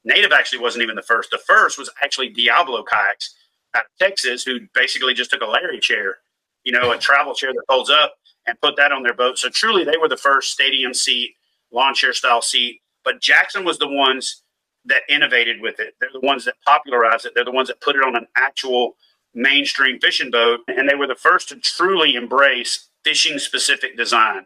Native 0.03 0.31
actually 0.31 0.59
wasn't 0.59 0.83
even 0.83 0.95
the 0.95 1.01
first. 1.01 1.31
The 1.31 1.39
first 1.39 1.77
was 1.77 1.89
actually 2.01 2.29
Diablo 2.29 2.83
Kayaks 2.83 3.35
out 3.75 3.85
of 3.85 3.91
Texas, 3.99 4.43
who 4.43 4.59
basically 4.73 5.13
just 5.13 5.31
took 5.31 5.41
a 5.41 5.45
Larry 5.45 5.79
chair, 5.79 6.17
you 6.63 6.71
know, 6.71 6.91
a 6.91 6.97
travel 6.99 7.33
chair 7.33 7.51
that 7.53 7.63
folds 7.67 7.89
up 7.89 8.13
and 8.45 8.59
put 8.61 8.75
that 8.77 8.91
on 8.91 9.03
their 9.03 9.13
boat. 9.13 9.37
So 9.37 9.49
truly, 9.49 9.83
they 9.83 9.97
were 9.97 10.07
the 10.07 10.17
first 10.17 10.51
stadium 10.51 10.93
seat, 10.93 11.31
lawn 11.71 11.93
chair 11.93 12.13
style 12.13 12.41
seat. 12.41 12.81
But 13.03 13.21
Jackson 13.21 13.65
was 13.65 13.79
the 13.79 13.87
ones 13.87 14.43
that 14.85 15.01
innovated 15.09 15.61
with 15.61 15.79
it. 15.79 15.95
They're 15.99 16.09
the 16.13 16.25
ones 16.25 16.45
that 16.45 16.55
popularized 16.65 17.25
it. 17.25 17.33
They're 17.35 17.45
the 17.45 17.51
ones 17.51 17.67
that 17.67 17.81
put 17.81 17.95
it 17.95 18.03
on 18.03 18.15
an 18.15 18.27
actual 18.35 18.95
mainstream 19.33 19.99
fishing 19.99 20.31
boat. 20.31 20.61
And 20.67 20.87
they 20.89 20.95
were 20.95 21.07
the 21.07 21.15
first 21.15 21.49
to 21.49 21.55
truly 21.57 22.15
embrace 22.15 22.89
fishing 23.03 23.39
specific 23.39 23.97
design. 23.97 24.45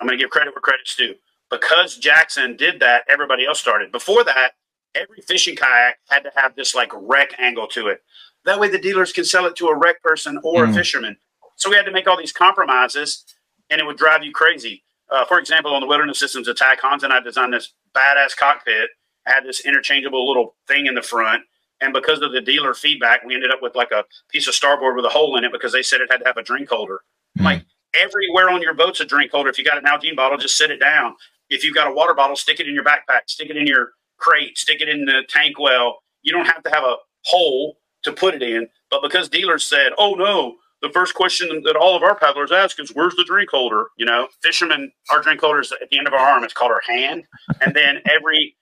I'm 0.00 0.06
going 0.06 0.18
to 0.18 0.22
give 0.22 0.30
credit 0.30 0.54
where 0.54 0.60
credit's 0.60 0.96
due. 0.96 1.14
Because 1.50 1.96
Jackson 1.96 2.56
did 2.56 2.80
that, 2.80 3.02
everybody 3.08 3.46
else 3.46 3.60
started. 3.60 3.92
Before 3.92 4.24
that, 4.24 4.52
every 4.94 5.20
fishing 5.20 5.56
kayak 5.56 5.98
had 6.08 6.20
to 6.20 6.30
have 6.34 6.54
this 6.56 6.74
like 6.74 6.90
wreck 6.94 7.34
angle 7.38 7.66
to 7.68 7.88
it. 7.88 8.02
That 8.44 8.60
way 8.60 8.68
the 8.68 8.78
dealers 8.78 9.12
can 9.12 9.24
sell 9.24 9.46
it 9.46 9.56
to 9.56 9.68
a 9.68 9.76
wreck 9.76 10.02
person 10.02 10.38
or 10.42 10.66
mm. 10.66 10.70
a 10.70 10.74
fisherman. 10.74 11.16
So 11.56 11.70
we 11.70 11.76
had 11.76 11.86
to 11.86 11.92
make 11.92 12.08
all 12.08 12.18
these 12.18 12.32
compromises 12.32 13.24
and 13.70 13.80
it 13.80 13.86
would 13.86 13.96
drive 13.96 14.24
you 14.24 14.32
crazy. 14.32 14.82
Uh, 15.10 15.24
for 15.26 15.38
example, 15.38 15.74
on 15.74 15.80
the 15.80 15.86
Wilderness 15.86 16.18
Systems 16.18 16.48
ATAK, 16.48 16.80
Hans 16.80 17.02
and 17.02 17.12
I 17.12 17.20
designed 17.20 17.52
this 17.52 17.72
badass 17.94 18.36
cockpit, 18.36 18.90
had 19.26 19.44
this 19.44 19.60
interchangeable 19.64 20.26
little 20.26 20.54
thing 20.66 20.86
in 20.86 20.94
the 20.94 21.02
front. 21.02 21.42
And 21.84 21.92
because 21.92 22.22
of 22.22 22.32
the 22.32 22.40
dealer 22.40 22.72
feedback, 22.72 23.24
we 23.24 23.34
ended 23.34 23.50
up 23.50 23.60
with 23.60 23.74
like 23.74 23.90
a 23.90 24.04
piece 24.30 24.48
of 24.48 24.54
starboard 24.54 24.96
with 24.96 25.04
a 25.04 25.10
hole 25.10 25.36
in 25.36 25.44
it 25.44 25.52
because 25.52 25.72
they 25.72 25.82
said 25.82 26.00
it 26.00 26.10
had 26.10 26.18
to 26.18 26.26
have 26.26 26.38
a 26.38 26.42
drink 26.42 26.68
holder. 26.70 27.00
Mm. 27.38 27.44
Like 27.44 27.64
everywhere 27.94 28.48
on 28.48 28.62
your 28.62 28.72
boat's 28.72 29.00
a 29.00 29.04
drink 29.04 29.30
holder. 29.30 29.50
If 29.50 29.58
you 29.58 29.64
got 29.64 29.76
an 29.76 29.84
Nalgene 29.84 30.16
bottle, 30.16 30.38
just 30.38 30.56
sit 30.56 30.70
it 30.70 30.80
down. 30.80 31.14
If 31.50 31.62
you've 31.62 31.74
got 31.74 31.86
a 31.86 31.94
water 31.94 32.14
bottle, 32.14 32.36
stick 32.36 32.58
it 32.58 32.66
in 32.66 32.74
your 32.74 32.84
backpack, 32.84 33.28
stick 33.28 33.50
it 33.50 33.56
in 33.56 33.66
your 33.66 33.90
crate, 34.16 34.56
stick 34.56 34.80
it 34.80 34.88
in 34.88 35.04
the 35.04 35.22
tank 35.28 35.58
well. 35.58 35.98
You 36.22 36.32
don't 36.32 36.46
have 36.46 36.62
to 36.62 36.70
have 36.70 36.84
a 36.84 36.96
hole 37.26 37.76
to 38.04 38.12
put 38.12 38.34
it 38.34 38.42
in. 38.42 38.66
But 38.90 39.02
because 39.02 39.28
dealers 39.28 39.64
said, 39.64 39.92
oh 39.98 40.14
no, 40.14 40.56
the 40.80 40.88
first 40.88 41.14
question 41.14 41.62
that 41.64 41.76
all 41.76 41.96
of 41.96 42.02
our 42.02 42.14
paddlers 42.14 42.50
ask 42.52 42.80
is, 42.80 42.90
where's 42.90 43.14
the 43.16 43.24
drink 43.24 43.50
holder? 43.50 43.86
You 43.98 44.06
know, 44.06 44.28
fishermen, 44.42 44.90
our 45.10 45.20
drink 45.20 45.40
holder 45.40 45.60
is 45.60 45.72
at 45.72 45.90
the 45.90 45.98
end 45.98 46.06
of 46.06 46.14
our 46.14 46.20
arm. 46.20 46.44
It's 46.44 46.54
called 46.54 46.72
our 46.72 46.82
hand. 46.86 47.24
And 47.60 47.74
then 47.74 48.00
every 48.06 48.56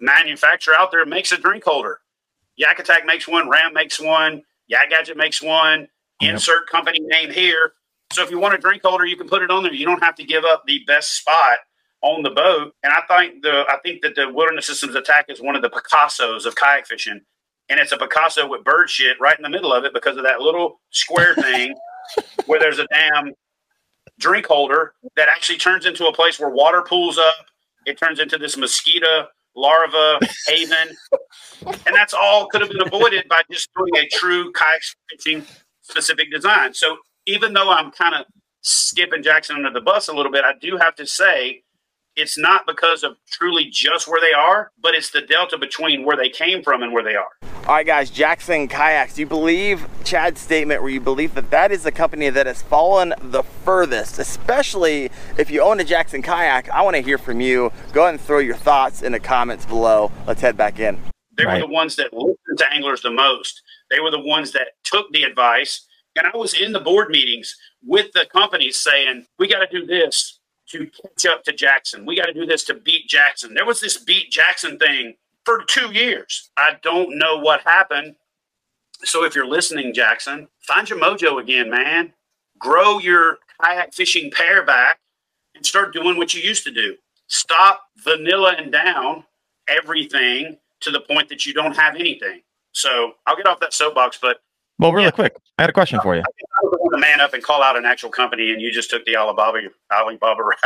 manufacturer 0.00 0.74
out 0.78 0.90
there 0.90 1.04
makes 1.06 1.32
a 1.32 1.38
drink 1.38 1.64
holder. 1.64 2.00
Yak 2.56 2.78
Attack 2.78 3.06
makes 3.06 3.28
one, 3.28 3.48
Ram 3.48 3.72
makes 3.72 4.00
one, 4.00 4.42
Yak 4.68 4.90
Gadget 4.90 5.16
makes 5.16 5.42
one, 5.42 5.88
yep. 6.20 6.34
insert 6.34 6.68
company 6.68 6.98
name 7.00 7.30
here. 7.30 7.72
So 8.12 8.22
if 8.22 8.30
you 8.30 8.38
want 8.38 8.54
a 8.54 8.58
drink 8.58 8.82
holder, 8.82 9.04
you 9.04 9.16
can 9.16 9.28
put 9.28 9.42
it 9.42 9.50
on 9.50 9.62
there. 9.62 9.72
You 9.72 9.86
don't 9.86 10.02
have 10.02 10.14
to 10.16 10.24
give 10.24 10.44
up 10.44 10.64
the 10.66 10.80
best 10.86 11.16
spot 11.16 11.58
on 12.02 12.22
the 12.22 12.30
boat. 12.30 12.72
And 12.82 12.92
I 12.92 13.00
think 13.08 13.42
the 13.42 13.64
I 13.68 13.78
think 13.84 14.02
that 14.02 14.14
the 14.14 14.30
Wilderness 14.30 14.66
Systems 14.66 14.94
ATAK 14.94 15.24
is 15.28 15.40
one 15.40 15.56
of 15.56 15.62
the 15.62 15.70
Picassos 15.70 16.46
of 16.46 16.54
kayak 16.54 16.86
fishing. 16.86 17.20
And 17.68 17.80
it's 17.80 17.90
a 17.90 17.96
Picasso 17.96 18.46
with 18.48 18.62
bird 18.62 18.88
shit 18.88 19.16
right 19.20 19.36
in 19.36 19.42
the 19.42 19.50
middle 19.50 19.72
of 19.72 19.84
it 19.84 19.92
because 19.92 20.16
of 20.16 20.22
that 20.22 20.40
little 20.40 20.80
square 20.90 21.34
thing 21.40 21.74
where 22.46 22.60
there's 22.60 22.78
a 22.78 22.86
damn 22.86 23.32
drink 24.18 24.46
holder 24.46 24.94
that 25.16 25.28
actually 25.28 25.58
turns 25.58 25.84
into 25.84 26.06
a 26.06 26.12
place 26.12 26.38
where 26.38 26.48
water 26.48 26.82
pools 26.82 27.18
up. 27.18 27.46
It 27.86 27.98
turns 27.98 28.20
into 28.20 28.38
this 28.38 28.56
mosquito 28.56 29.28
larva 29.56 30.18
haven. 30.46 30.96
and 31.64 31.96
that's 31.96 32.14
all 32.14 32.46
could 32.48 32.60
have 32.60 32.70
been 32.70 32.86
avoided 32.86 33.26
by 33.28 33.42
just 33.50 33.68
doing 33.76 33.96
a 33.96 34.06
true 34.08 34.52
kayak 34.52 34.82
fishing 35.10 35.44
specific 35.82 36.30
design. 36.30 36.74
So 36.74 36.96
even 37.26 37.52
though 37.52 37.70
I'm 37.70 37.90
kind 37.90 38.14
of 38.14 38.26
skipping 38.60 39.22
Jackson 39.22 39.56
under 39.56 39.70
the 39.70 39.80
bus 39.80 40.08
a 40.08 40.12
little 40.12 40.32
bit, 40.32 40.44
I 40.44 40.52
do 40.60 40.76
have 40.76 40.94
to 40.96 41.06
say 41.06 41.62
it's 42.16 42.38
not 42.38 42.66
because 42.66 43.04
of 43.04 43.16
truly 43.30 43.66
just 43.70 44.08
where 44.08 44.20
they 44.20 44.32
are, 44.32 44.72
but 44.82 44.94
it's 44.94 45.10
the 45.10 45.20
delta 45.20 45.58
between 45.58 46.04
where 46.04 46.16
they 46.16 46.30
came 46.30 46.62
from 46.62 46.82
and 46.82 46.92
where 46.92 47.04
they 47.04 47.14
are. 47.14 47.28
All 47.66 47.74
right, 47.74 47.86
guys, 47.86 48.10
Jackson 48.10 48.68
Kayaks. 48.68 49.14
Do 49.14 49.20
you 49.20 49.26
believe 49.26 49.86
Chad's 50.04 50.40
statement 50.40 50.82
where 50.82 50.90
you 50.90 51.00
believe 51.00 51.34
that 51.34 51.50
that 51.50 51.72
is 51.72 51.82
the 51.82 51.92
company 51.92 52.30
that 52.30 52.46
has 52.46 52.62
fallen 52.62 53.12
the 53.20 53.42
furthest, 53.42 54.18
especially 54.18 55.10
if 55.36 55.50
you 55.50 55.60
own 55.60 55.78
a 55.80 55.84
Jackson 55.84 56.22
Kayak? 56.22 56.70
I 56.70 56.82
want 56.82 56.96
to 56.96 57.02
hear 57.02 57.18
from 57.18 57.40
you. 57.40 57.70
Go 57.92 58.02
ahead 58.02 58.14
and 58.14 58.20
throw 58.20 58.38
your 58.38 58.56
thoughts 58.56 59.02
in 59.02 59.12
the 59.12 59.20
comments 59.20 59.66
below. 59.66 60.10
Let's 60.26 60.40
head 60.40 60.56
back 60.56 60.78
in. 60.78 60.98
They 61.36 61.44
right. 61.44 61.60
were 61.60 61.66
the 61.66 61.72
ones 61.72 61.96
that 61.96 62.14
listened 62.14 62.58
to 62.58 62.72
anglers 62.72 63.02
the 63.02 63.10
most. 63.10 63.60
They 63.90 64.00
were 64.00 64.10
the 64.10 64.20
ones 64.20 64.52
that 64.52 64.68
took 64.84 65.12
the 65.12 65.24
advice. 65.24 65.86
And 66.14 66.26
I 66.26 66.34
was 66.36 66.54
in 66.54 66.72
the 66.72 66.80
board 66.80 67.10
meetings 67.10 67.54
with 67.84 68.12
the 68.12 68.26
companies 68.32 68.78
saying, 68.78 69.26
we 69.38 69.48
got 69.48 69.58
to 69.58 69.80
do 69.80 69.84
this 69.84 70.40
to 70.70 70.86
catch 70.86 71.26
up 71.26 71.44
to 71.44 71.52
Jackson. 71.52 72.06
We 72.06 72.16
got 72.16 72.26
to 72.26 72.32
do 72.32 72.46
this 72.46 72.64
to 72.64 72.74
beat 72.74 73.08
Jackson. 73.08 73.54
There 73.54 73.66
was 73.66 73.80
this 73.80 73.96
beat 73.96 74.30
Jackson 74.30 74.78
thing 74.78 75.14
for 75.44 75.62
two 75.64 75.92
years. 75.92 76.50
I 76.56 76.76
don't 76.82 77.18
know 77.18 77.38
what 77.38 77.60
happened. 77.62 78.16
So 79.04 79.24
if 79.24 79.34
you're 79.34 79.46
listening, 79.46 79.94
Jackson, 79.94 80.48
find 80.62 80.88
your 80.88 80.98
mojo 80.98 81.40
again, 81.40 81.70
man. 81.70 82.12
Grow 82.58 82.98
your 82.98 83.38
kayak 83.62 83.94
fishing 83.94 84.30
pair 84.30 84.64
back 84.64 84.98
and 85.54 85.64
start 85.64 85.92
doing 85.92 86.16
what 86.16 86.34
you 86.34 86.42
used 86.42 86.64
to 86.64 86.70
do. 86.72 86.96
Stop 87.28 87.82
vanilla 88.04 88.54
and 88.58 88.72
down 88.72 89.24
everything 89.68 90.58
to 90.80 90.90
the 90.90 91.00
point 91.00 91.28
that 91.28 91.46
you 91.46 91.52
don't 91.52 91.76
have 91.76 91.96
anything. 91.96 92.42
So 92.72 93.12
I'll 93.26 93.36
get 93.36 93.46
off 93.46 93.60
that 93.60 93.72
soapbox, 93.72 94.18
but 94.20 94.38
well, 94.78 94.92
really 94.92 95.06
yeah. 95.06 95.10
quick, 95.10 95.36
I 95.58 95.62
had 95.62 95.70
a 95.70 95.72
question 95.72 96.00
for 96.02 96.14
you. 96.14 96.22
I, 96.22 96.64
was 96.64 96.78
going 96.78 97.00
to 97.00 97.06
man 97.06 97.20
up 97.20 97.34
and 97.34 97.42
call 97.42 97.62
out 97.62 97.76
an 97.76 97.84
actual 97.84 98.10
company, 98.10 98.52
and 98.52 98.60
you 98.60 98.72
just 98.72 98.90
took 98.90 99.04
the 99.04 99.16
Alibaba 99.16 99.68
Alibaba 99.92 100.42
route. 100.44 100.58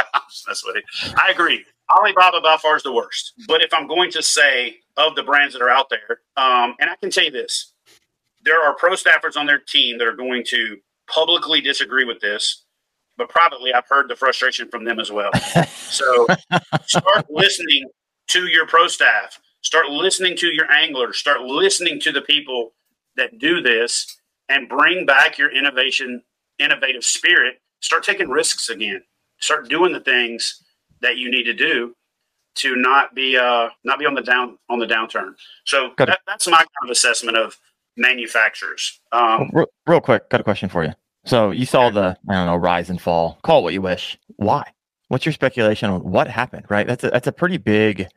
That's 0.47 0.65
what 0.65 0.77
it. 0.77 0.85
I 1.17 1.31
agree. 1.31 1.65
Alibaba 1.91 2.41
by 2.41 2.57
far 2.57 2.77
is 2.77 2.83
the 2.83 2.93
worst. 2.93 3.35
But 3.47 3.63
if 3.63 3.73
I'm 3.75 3.87
going 3.87 4.11
to 4.13 4.23
say 4.23 4.77
of 4.97 5.15
the 5.17 5.23
brands 5.23 5.55
that 5.55 5.63
are 5.63 5.71
out 5.71 5.91
there, 5.91 6.21
um, 6.37 6.75
and 6.81 6.91
I 6.91 6.97
can 7.01 7.11
say 7.11 7.31
this, 7.31 7.73
there 8.45 8.63
are 8.63 8.75
pro 8.75 8.93
staffers 8.93 9.37
on 9.37 9.47
their 9.47 9.59
team 9.59 9.99
that 9.99 10.07
are 10.07 10.17
going 10.17 10.45
to 10.49 10.79
publicly 11.09 11.61
disagree 11.61 12.05
with 12.05 12.21
this, 12.21 12.65
but 13.17 13.29
privately, 13.29 13.73
I've 13.73 13.89
heard 13.89 14.09
the 14.09 14.17
frustration 14.17 14.69
from 14.69 14.85
them 14.85 14.99
as 14.99 15.11
well. 15.11 15.31
so 15.69 16.27
start 16.87 17.27
listening 17.29 17.85
to 18.29 18.47
your 18.47 18.67
pro 18.67 18.87
staff. 18.87 19.41
Start 19.63 19.89
listening 19.91 20.37
to 20.39 20.47
your 20.47 20.71
anglers. 20.71 21.19
Start 21.19 21.43
listening 21.43 22.01
to 22.01 22.13
the 22.13 22.23
people 22.23 22.73
that 23.17 23.39
do 23.39 23.61
this 23.61 24.17
and 24.49 24.69
bring 24.69 25.07
back 25.07 25.39
your 25.39 25.51
innovation, 25.51 26.23
innovative 26.59 27.05
spirit. 27.05 27.61
Start 27.81 28.05
taking 28.05 28.29
risks 28.29 28.69
again. 28.69 29.03
Start 29.41 29.69
doing 29.69 29.93
the 29.93 30.01
things 30.01 30.63
that 31.01 31.17
you 31.17 31.31
need 31.31 31.45
to 31.45 31.55
do 31.55 31.95
to 32.57 32.77
not 32.77 33.15
be 33.15 33.37
uh 33.37 33.69
not 33.85 33.99
be 33.99 34.07
on 34.07 34.15
the 34.15 34.23
down 34.23 34.59
on 34.69 34.79
the 34.79 34.87
downturn. 34.87 35.35
So 35.65 35.93
that, 35.99 36.21
that's 36.27 36.47
my 36.47 36.57
kind 36.57 36.69
of 36.85 36.91
assessment 36.91 37.39
of 37.39 37.57
manufacturers. 37.97 39.01
Um, 39.13 39.51
real, 39.53 39.67
real, 39.87 40.01
quick, 40.01 40.29
got 40.31 40.41
a 40.41 40.45
question 40.45 40.69
for 40.69 40.85
you. 40.85 40.93
So 41.25 41.51
you 41.51 41.67
saw 41.67 41.91
the 41.91 42.17
I 42.29 42.35
don't 42.35 42.47
know 42.47 42.57
rise 42.57 42.91
and 42.91 43.01
fall. 43.01 43.39
Call 43.43 43.61
it 43.61 43.63
what 43.63 43.73
you 43.73 43.83
wish. 43.83 44.19
Why? 44.37 44.65
What's 45.09 45.27
your 45.27 45.33
speculation 45.33 45.91
on 45.91 46.03
what 46.03 46.29
happened? 46.29 46.67
Right. 46.69 46.87
That's 46.87 47.05
a, 47.05 47.11
that's 47.11 47.27
a 47.27 47.33
pretty 47.33 47.57
big 47.57 48.09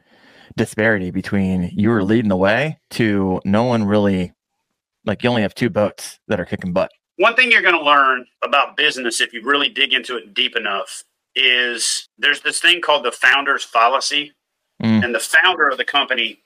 disparity 0.55 1.11
between 1.11 1.71
you 1.73 1.89
were 1.89 2.03
leading 2.03 2.29
the 2.29 2.37
way 2.37 2.79
to 2.91 3.41
no 3.45 3.63
one 3.63 3.83
really 3.83 4.33
like 5.05 5.23
you 5.23 5.29
only 5.29 5.41
have 5.41 5.55
two 5.55 5.69
boats 5.69 6.19
that 6.27 6.39
are 6.39 6.45
kicking 6.45 6.73
butt. 6.73 6.91
One 7.17 7.35
thing 7.35 7.51
you're 7.51 7.61
going 7.61 7.77
to 7.77 7.83
learn 7.83 8.25
about 8.43 8.75
business 8.75 9.21
if 9.21 9.33
you 9.33 9.43
really 9.43 9.69
dig 9.69 9.93
into 9.93 10.17
it 10.17 10.33
deep 10.33 10.55
enough 10.55 11.03
is 11.35 12.09
there's 12.17 12.41
this 12.41 12.59
thing 12.59 12.81
called 12.81 13.05
the 13.05 13.11
founder's 13.11 13.63
fallacy. 13.63 14.33
Mm. 14.81 15.05
And 15.05 15.15
the 15.15 15.19
founder 15.19 15.69
of 15.69 15.77
the 15.77 15.85
company, 15.85 16.39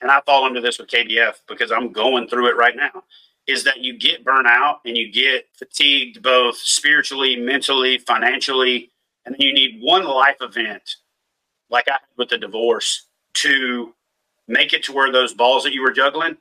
and 0.00 0.10
I 0.10 0.20
fall 0.20 0.46
into 0.46 0.60
this 0.60 0.78
with 0.78 0.88
KBF 0.88 1.40
because 1.48 1.72
I'm 1.72 1.92
going 1.92 2.28
through 2.28 2.48
it 2.48 2.56
right 2.56 2.76
now, 2.76 3.02
is 3.46 3.64
that 3.64 3.80
you 3.80 3.98
get 3.98 4.24
burnt 4.24 4.46
out 4.46 4.80
and 4.84 4.96
you 4.96 5.10
get 5.10 5.46
fatigued 5.54 6.22
both 6.22 6.56
spiritually, 6.56 7.36
mentally, 7.36 7.98
financially, 7.98 8.90
and 9.24 9.34
then 9.34 9.40
you 9.40 9.52
need 9.52 9.80
one 9.80 10.04
life 10.04 10.36
event, 10.40 10.96
like 11.70 11.88
I 11.88 11.92
had 11.92 12.00
with 12.16 12.28
the 12.28 12.38
divorce, 12.38 13.06
to 13.34 13.94
make 14.46 14.72
it 14.72 14.84
to 14.84 14.92
where 14.92 15.10
those 15.10 15.34
balls 15.34 15.64
that 15.64 15.72
you 15.72 15.82
were 15.82 15.90
juggling, 15.92 16.36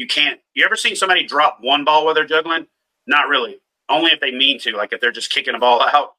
you 0.00 0.06
can't. 0.06 0.40
You 0.54 0.64
ever 0.64 0.76
seen 0.76 0.96
somebody 0.96 1.24
drop 1.24 1.58
one 1.60 1.84
ball 1.84 2.06
while 2.06 2.14
they're 2.14 2.24
juggling? 2.24 2.66
Not 3.06 3.28
really. 3.28 3.60
Only 3.90 4.12
if 4.12 4.20
they 4.20 4.30
mean 4.30 4.58
to, 4.60 4.72
like 4.72 4.94
if 4.94 5.00
they're 5.02 5.12
just 5.12 5.30
kicking 5.30 5.54
a 5.54 5.58
ball 5.58 5.82
out. 5.94 6.14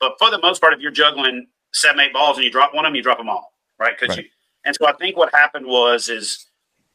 But 0.00 0.14
for 0.18 0.30
the 0.30 0.40
most 0.40 0.58
part, 0.58 0.72
if 0.72 0.80
you're 0.80 0.90
juggling 0.90 1.46
seven, 1.74 2.00
eight 2.00 2.14
balls 2.14 2.38
and 2.38 2.44
you 2.46 2.50
drop 2.50 2.74
one 2.74 2.86
of 2.86 2.88
them, 2.88 2.96
you 2.96 3.02
drop 3.02 3.18
them 3.18 3.28
all, 3.28 3.52
right? 3.78 3.92
Because 3.98 4.16
right. 4.16 4.24
you. 4.24 4.30
And 4.64 4.74
so 4.74 4.88
I 4.88 4.94
think 4.94 5.18
what 5.18 5.34
happened 5.34 5.66
was 5.66 6.08
is, 6.08 6.46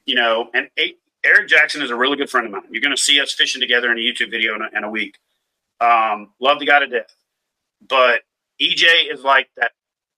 you 0.08 0.16
know, 0.16 0.50
and 0.56 0.68
eight, 0.78 0.98
Eric 1.24 1.48
Jackson 1.48 1.84
is 1.84 1.92
a 1.92 1.96
really 1.96 2.18
good 2.18 2.30
friend 2.30 2.48
of 2.48 2.52
mine. 2.52 2.64
You're 2.72 2.82
going 2.82 2.96
to 2.96 3.02
see 3.02 3.22
us 3.22 3.32
fishing 3.32 3.62
together 3.62 3.92
in 3.92 4.00
a 4.00 4.02
YouTube 4.02 4.32
video 4.32 4.56
in 4.56 4.64
a, 4.64 4.70
in 4.76 4.84
a 4.84 4.90
week. 4.90 5.20
Um, 5.80 6.32
love 6.40 6.58
the 6.58 6.66
guy 6.66 6.80
to 6.80 6.88
death, 6.88 7.16
but 7.88 8.22
EJ 8.60 9.12
is 9.12 9.22
like 9.22 9.50
that 9.58 9.74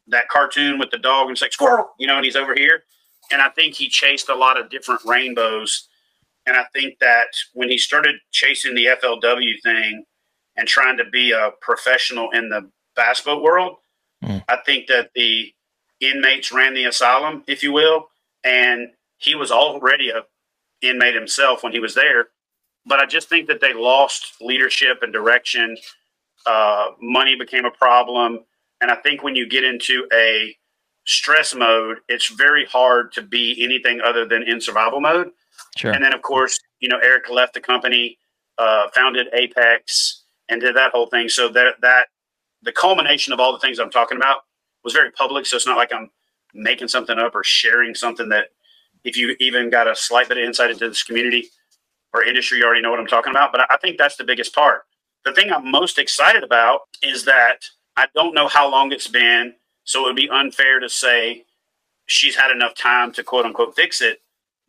that 0.07 0.29
cartoon 0.29 0.79
with 0.79 0.89
the 0.91 0.97
dog 0.97 1.23
and 1.23 1.31
it's 1.31 1.41
like 1.41 1.51
squirrel, 1.51 1.91
you 1.97 2.07
know, 2.07 2.15
and 2.15 2.25
he's 2.25 2.35
over 2.35 2.53
here. 2.53 2.83
And 3.31 3.41
I 3.41 3.49
think 3.49 3.73
he 3.73 3.89
chased 3.89 4.29
a 4.29 4.35
lot 4.35 4.59
of 4.59 4.69
different 4.69 5.01
rainbows. 5.05 5.87
And 6.45 6.57
I 6.57 6.65
think 6.73 6.99
that 6.99 7.27
when 7.53 7.69
he 7.69 7.77
started 7.77 8.15
chasing 8.31 8.75
the 8.75 8.87
FLW 8.87 9.61
thing, 9.63 10.05
and 10.55 10.67
trying 10.67 10.97
to 10.97 11.05
be 11.05 11.31
a 11.31 11.51
professional 11.61 12.29
in 12.31 12.49
the 12.49 12.69
bass 12.95 13.21
boat 13.21 13.41
world. 13.41 13.77
Mm. 14.23 14.43
I 14.47 14.57
think 14.65 14.87
that 14.87 15.11
the 15.15 15.53
inmates 15.99 16.51
ran 16.51 16.73
the 16.73 16.85
asylum, 16.85 17.43
if 17.47 17.63
you 17.63 17.71
will, 17.71 18.09
and 18.43 18.89
he 19.17 19.35
was 19.35 19.51
already 19.51 20.09
a 20.09 20.23
inmate 20.81 21.15
himself 21.15 21.63
when 21.63 21.71
he 21.71 21.79
was 21.79 21.95
there. 21.95 22.27
But 22.85 22.99
I 22.99 23.05
just 23.05 23.29
think 23.29 23.47
that 23.47 23.61
they 23.61 23.73
lost 23.73 24.33
leadership 24.41 24.99
and 25.01 25.13
direction. 25.13 25.77
Uh, 26.45 26.87
money 27.01 27.35
became 27.35 27.63
a 27.65 27.71
problem, 27.71 28.39
and 28.81 28.91
I 28.91 28.95
think 28.95 29.23
when 29.23 29.35
you 29.35 29.47
get 29.47 29.63
into 29.63 30.05
a 30.13 30.55
stress 31.05 31.55
mode, 31.55 31.99
it's 32.09 32.27
very 32.27 32.65
hard 32.65 33.13
to 33.13 33.21
be 33.21 33.63
anything 33.63 34.01
other 34.01 34.25
than 34.25 34.43
in 34.43 34.59
survival 34.59 34.99
mode. 34.99 35.31
Sure. 35.77 35.91
And 35.91 36.03
then, 36.03 36.13
of 36.13 36.21
course, 36.21 36.59
you 36.79 36.89
know, 36.89 36.99
Eric 37.01 37.29
left 37.29 37.53
the 37.53 37.61
company, 37.61 38.17
uh, 38.57 38.89
founded 38.93 39.27
Apex, 39.33 40.23
and 40.49 40.61
did 40.61 40.75
that 40.75 40.91
whole 40.91 41.07
thing. 41.07 41.29
So 41.29 41.49
that 41.49 41.75
that 41.81 42.07
the 42.61 42.71
culmination 42.71 43.33
of 43.33 43.39
all 43.39 43.51
the 43.51 43.59
things 43.59 43.79
I'm 43.79 43.89
talking 43.89 44.17
about 44.17 44.41
was 44.83 44.93
very 44.93 45.11
public. 45.11 45.45
So 45.45 45.55
it's 45.55 45.65
not 45.65 45.77
like 45.77 45.93
I'm 45.93 46.09
making 46.53 46.87
something 46.87 47.17
up 47.17 47.35
or 47.35 47.43
sharing 47.43 47.95
something 47.95 48.29
that 48.29 48.47
if 49.03 49.17
you 49.17 49.35
even 49.39 49.69
got 49.69 49.87
a 49.87 49.95
slight 49.95 50.29
bit 50.29 50.37
of 50.37 50.43
insight 50.43 50.71
into 50.71 50.87
this 50.87 51.03
community 51.03 51.49
or 52.13 52.23
industry, 52.23 52.59
you 52.59 52.65
already 52.65 52.81
know 52.81 52.91
what 52.91 52.99
I'm 52.99 53.07
talking 53.07 53.31
about. 53.31 53.51
But 53.51 53.69
I 53.69 53.77
think 53.77 53.97
that's 53.97 54.15
the 54.15 54.23
biggest 54.23 54.53
part. 54.53 54.83
The 55.25 55.33
thing 55.33 55.51
I'm 55.51 55.69
most 55.69 55.97
excited 55.97 56.43
about 56.43 56.81
is 57.01 57.25
that 57.25 57.65
I 57.97 58.07
don't 58.15 58.33
know 58.33 58.47
how 58.47 58.69
long 58.69 58.91
it's 58.91 59.07
been. 59.07 59.55
So 59.85 60.01
it 60.01 60.03
would 60.03 60.15
be 60.15 60.29
unfair 60.29 60.79
to 60.79 60.89
say 60.89 61.43
she's 62.05 62.35
had 62.35 62.51
enough 62.51 62.75
time 62.75 63.11
to 63.13 63.23
quote 63.23 63.45
unquote 63.45 63.75
fix 63.75 64.01
it. 64.01 64.21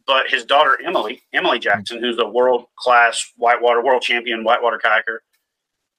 But 0.07 0.29
his 0.29 0.45
daughter, 0.45 0.79
Emily, 0.85 1.23
Emily 1.33 1.59
Jackson, 1.59 1.99
who's 1.99 2.19
a 2.19 2.27
world 2.27 2.67
class 2.77 3.33
whitewater 3.37 3.83
world 3.83 4.03
champion 4.03 4.45
whitewater 4.45 4.79
kayaker, 4.79 5.19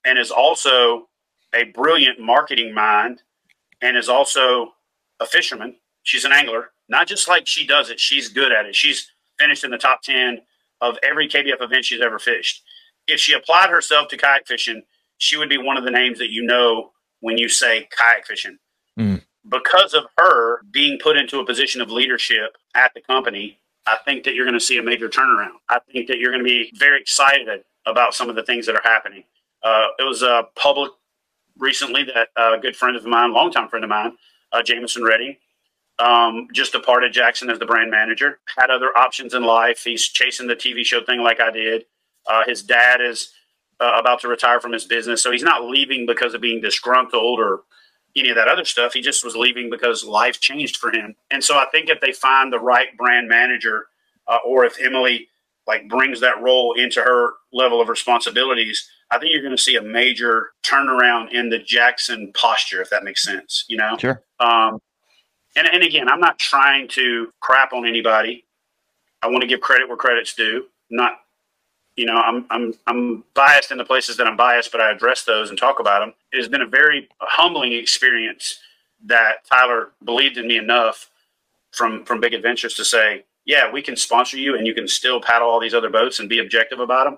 and 0.05 0.19
is 0.19 0.31
also 0.31 1.07
a 1.53 1.63
brilliant 1.65 2.19
marketing 2.19 2.73
mind 2.73 3.21
and 3.81 3.97
is 3.97 4.09
also 4.09 4.73
a 5.19 5.25
fisherman. 5.25 5.75
She's 6.03 6.25
an 6.25 6.31
angler, 6.31 6.69
not 6.87 7.07
just 7.07 7.27
like 7.27 7.47
she 7.47 7.65
does 7.65 7.89
it, 7.89 7.99
she's 7.99 8.29
good 8.29 8.51
at 8.51 8.65
it. 8.65 8.75
She's 8.75 9.11
finished 9.39 9.63
in 9.63 9.71
the 9.71 9.77
top 9.77 10.01
10 10.03 10.41
of 10.81 10.97
every 11.03 11.27
KBF 11.27 11.61
event 11.61 11.85
she's 11.85 12.01
ever 12.01 12.19
fished. 12.19 12.63
If 13.07 13.19
she 13.19 13.33
applied 13.33 13.69
herself 13.69 14.07
to 14.09 14.17
kayak 14.17 14.47
fishing, 14.47 14.83
she 15.17 15.37
would 15.37 15.49
be 15.49 15.57
one 15.57 15.77
of 15.77 15.83
the 15.83 15.91
names 15.91 16.19
that 16.19 16.31
you 16.31 16.43
know 16.43 16.91
when 17.21 17.37
you 17.37 17.49
say 17.49 17.87
kayak 17.97 18.25
fishing. 18.25 18.57
Mm. 18.99 19.21
Because 19.47 19.93
of 19.93 20.05
her 20.17 20.61
being 20.71 20.97
put 21.01 21.17
into 21.17 21.39
a 21.39 21.45
position 21.45 21.81
of 21.81 21.89
leadership 21.89 22.57
at 22.75 22.93
the 22.93 23.01
company, 23.01 23.59
I 23.87 23.97
think 24.05 24.23
that 24.23 24.33
you're 24.33 24.45
going 24.45 24.57
to 24.57 24.65
see 24.65 24.77
a 24.77 24.83
major 24.83 25.09
turnaround. 25.09 25.57
I 25.69 25.79
think 25.91 26.07
that 26.07 26.17
you're 26.17 26.31
going 26.31 26.43
to 26.43 26.49
be 26.49 26.71
very 26.77 26.99
excited 26.99 27.63
about 27.85 28.13
some 28.15 28.29
of 28.29 28.35
the 28.35 28.43
things 28.43 28.65
that 28.65 28.75
are 28.75 28.81
happening. 28.83 29.23
Uh, 29.63 29.87
it 29.99 30.03
was 30.03 30.23
uh, 30.23 30.43
public 30.55 30.91
recently 31.57 32.03
that 32.03 32.29
a 32.35 32.57
good 32.59 32.75
friend 32.75 32.95
of 32.95 33.05
mine, 33.05 33.33
longtime 33.33 33.69
friend 33.69 33.83
of 33.83 33.89
mine, 33.89 34.13
uh, 34.51 34.61
Jameson 34.61 35.03
Redding, 35.03 35.37
um, 35.99 36.47
just 36.53 36.71
departed 36.71 37.13
Jackson 37.13 37.49
as 37.49 37.59
the 37.59 37.65
brand 37.65 37.91
manager. 37.91 38.39
Had 38.57 38.69
other 38.69 38.95
options 38.97 39.33
in 39.33 39.43
life. 39.43 39.83
He's 39.83 40.03
chasing 40.03 40.47
the 40.47 40.55
TV 40.55 40.83
show 40.83 41.03
thing 41.03 41.21
like 41.21 41.39
I 41.39 41.51
did. 41.51 41.85
Uh, 42.27 42.43
his 42.45 42.63
dad 42.63 43.01
is 43.01 43.31
uh, 43.79 43.93
about 43.99 44.19
to 44.21 44.27
retire 44.27 44.59
from 44.59 44.71
his 44.71 44.85
business, 44.85 45.21
so 45.21 45.31
he's 45.31 45.43
not 45.43 45.63
leaving 45.63 46.05
because 46.05 46.33
of 46.33 46.41
being 46.41 46.59
disgruntled 46.59 47.39
or 47.39 47.63
any 48.15 48.29
of 48.29 48.35
that 48.35 48.47
other 48.47 48.65
stuff. 48.65 48.93
He 48.93 49.01
just 49.01 49.23
was 49.23 49.35
leaving 49.35 49.69
because 49.69 50.05
life 50.05 50.39
changed 50.39 50.77
for 50.77 50.91
him. 50.91 51.15
And 51.31 51.43
so 51.43 51.57
I 51.57 51.65
think 51.71 51.89
if 51.89 51.99
they 51.99 52.13
find 52.13 52.51
the 52.51 52.59
right 52.59 52.95
brand 52.97 53.27
manager, 53.27 53.87
uh, 54.27 54.37
or 54.45 54.65
if 54.65 54.79
Emily 54.81 55.27
like 55.67 55.87
brings 55.89 56.19
that 56.21 56.41
role 56.41 56.73
into 56.73 57.01
her 57.01 57.33
level 57.51 57.81
of 57.81 57.89
responsibilities, 57.89 58.89
I 59.11 59.19
think 59.19 59.33
you're 59.33 59.41
going 59.43 59.55
to 59.55 59.61
see 59.61 59.75
a 59.75 59.81
major 59.81 60.51
turnaround 60.63 61.31
in 61.31 61.49
the 61.49 61.59
Jackson 61.59 62.31
posture, 62.33 62.81
if 62.81 62.89
that 62.89 63.03
makes 63.03 63.23
sense. 63.23 63.65
You 63.67 63.77
know, 63.77 63.97
sure. 63.99 64.23
Um, 64.39 64.79
and 65.55 65.67
and 65.67 65.83
again, 65.83 66.09
I'm 66.09 66.19
not 66.19 66.39
trying 66.39 66.87
to 66.89 67.31
crap 67.39 67.73
on 67.73 67.85
anybody. 67.85 68.45
I 69.21 69.27
want 69.27 69.41
to 69.41 69.47
give 69.47 69.61
credit 69.61 69.87
where 69.87 69.97
credit's 69.97 70.33
due. 70.33 70.65
Not, 70.89 71.13
you 71.95 72.05
know, 72.05 72.15
I'm 72.15 72.45
I'm 72.49 72.73
I'm 72.87 73.23
biased 73.33 73.71
in 73.71 73.77
the 73.77 73.85
places 73.85 74.17
that 74.17 74.27
I'm 74.27 74.37
biased, 74.37 74.71
but 74.71 74.81
I 74.81 74.91
address 74.91 75.23
those 75.23 75.49
and 75.49 75.57
talk 75.57 75.79
about 75.79 75.99
them. 75.99 76.13
It 76.31 76.37
has 76.37 76.47
been 76.47 76.61
a 76.61 76.67
very 76.67 77.07
humbling 77.19 77.73
experience 77.73 78.59
that 79.05 79.45
Tyler 79.49 79.91
believed 80.03 80.37
in 80.37 80.47
me 80.47 80.57
enough 80.57 81.09
from 81.71 82.03
from 82.05 82.19
Big 82.19 82.33
Adventures 82.33 82.73
to 82.75 82.85
say, 82.85 83.23
yeah, 83.45 83.71
we 83.71 83.81
can 83.81 83.95
sponsor 83.95 84.37
you, 84.37 84.57
and 84.57 84.67
you 84.67 84.73
can 84.73 84.87
still 84.87 85.21
paddle 85.21 85.47
all 85.47 85.59
these 85.59 85.73
other 85.73 85.89
boats 85.89 86.19
and 86.19 86.27
be 86.27 86.39
objective 86.39 86.79
about 86.79 87.05
them 87.05 87.17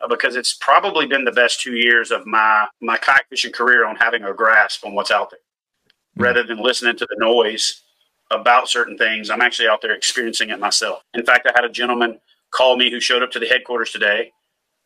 uh, 0.00 0.08
because 0.08 0.36
it's 0.36 0.54
probably 0.54 1.06
been 1.06 1.24
the 1.24 1.32
best 1.32 1.60
two 1.60 1.74
years 1.74 2.10
of 2.10 2.26
my 2.26 2.66
my 2.80 2.96
kayak 2.96 3.28
fishing 3.28 3.52
career 3.52 3.86
on 3.86 3.96
having 3.96 4.24
a 4.24 4.32
grasp 4.32 4.84
on 4.84 4.94
what's 4.94 5.10
out 5.10 5.30
there, 5.30 5.40
mm-hmm. 5.40 6.22
rather 6.22 6.42
than 6.42 6.62
listening 6.62 6.96
to 6.96 7.06
the 7.06 7.16
noise 7.18 7.82
about 8.30 8.68
certain 8.68 8.96
things. 8.96 9.30
I'm 9.30 9.42
actually 9.42 9.68
out 9.68 9.82
there 9.82 9.92
experiencing 9.92 10.50
it 10.50 10.58
myself. 10.58 11.04
In 11.14 11.24
fact, 11.24 11.46
I 11.46 11.52
had 11.54 11.64
a 11.64 11.68
gentleman 11.68 12.18
call 12.50 12.76
me 12.76 12.90
who 12.90 13.00
showed 13.00 13.22
up 13.22 13.30
to 13.32 13.38
the 13.38 13.46
headquarters 13.46 13.90
today. 13.90 14.32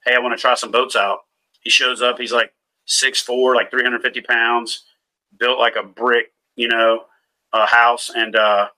Hey, 0.05 0.15
I 0.15 0.19
want 0.19 0.37
to 0.37 0.41
try 0.41 0.55
some 0.55 0.71
boats 0.71 0.97
out. 0.97 1.21
He 1.61 1.71
shows 1.71 2.03
up. 2.03 2.19
He's 2.19 2.33
like 2.33 2.53
six 2.87 3.21
four, 3.21 3.55
like 3.55 3.71
350 3.71 4.21
pounds, 4.23 4.85
built 5.39 5.59
like 5.59 5.77
a 5.77 5.83
brick, 5.83 6.33
you 6.57 6.69
know, 6.69 7.05
a 7.53 7.67
house. 7.67 8.11
And 8.15 8.35
uh, 8.35 8.69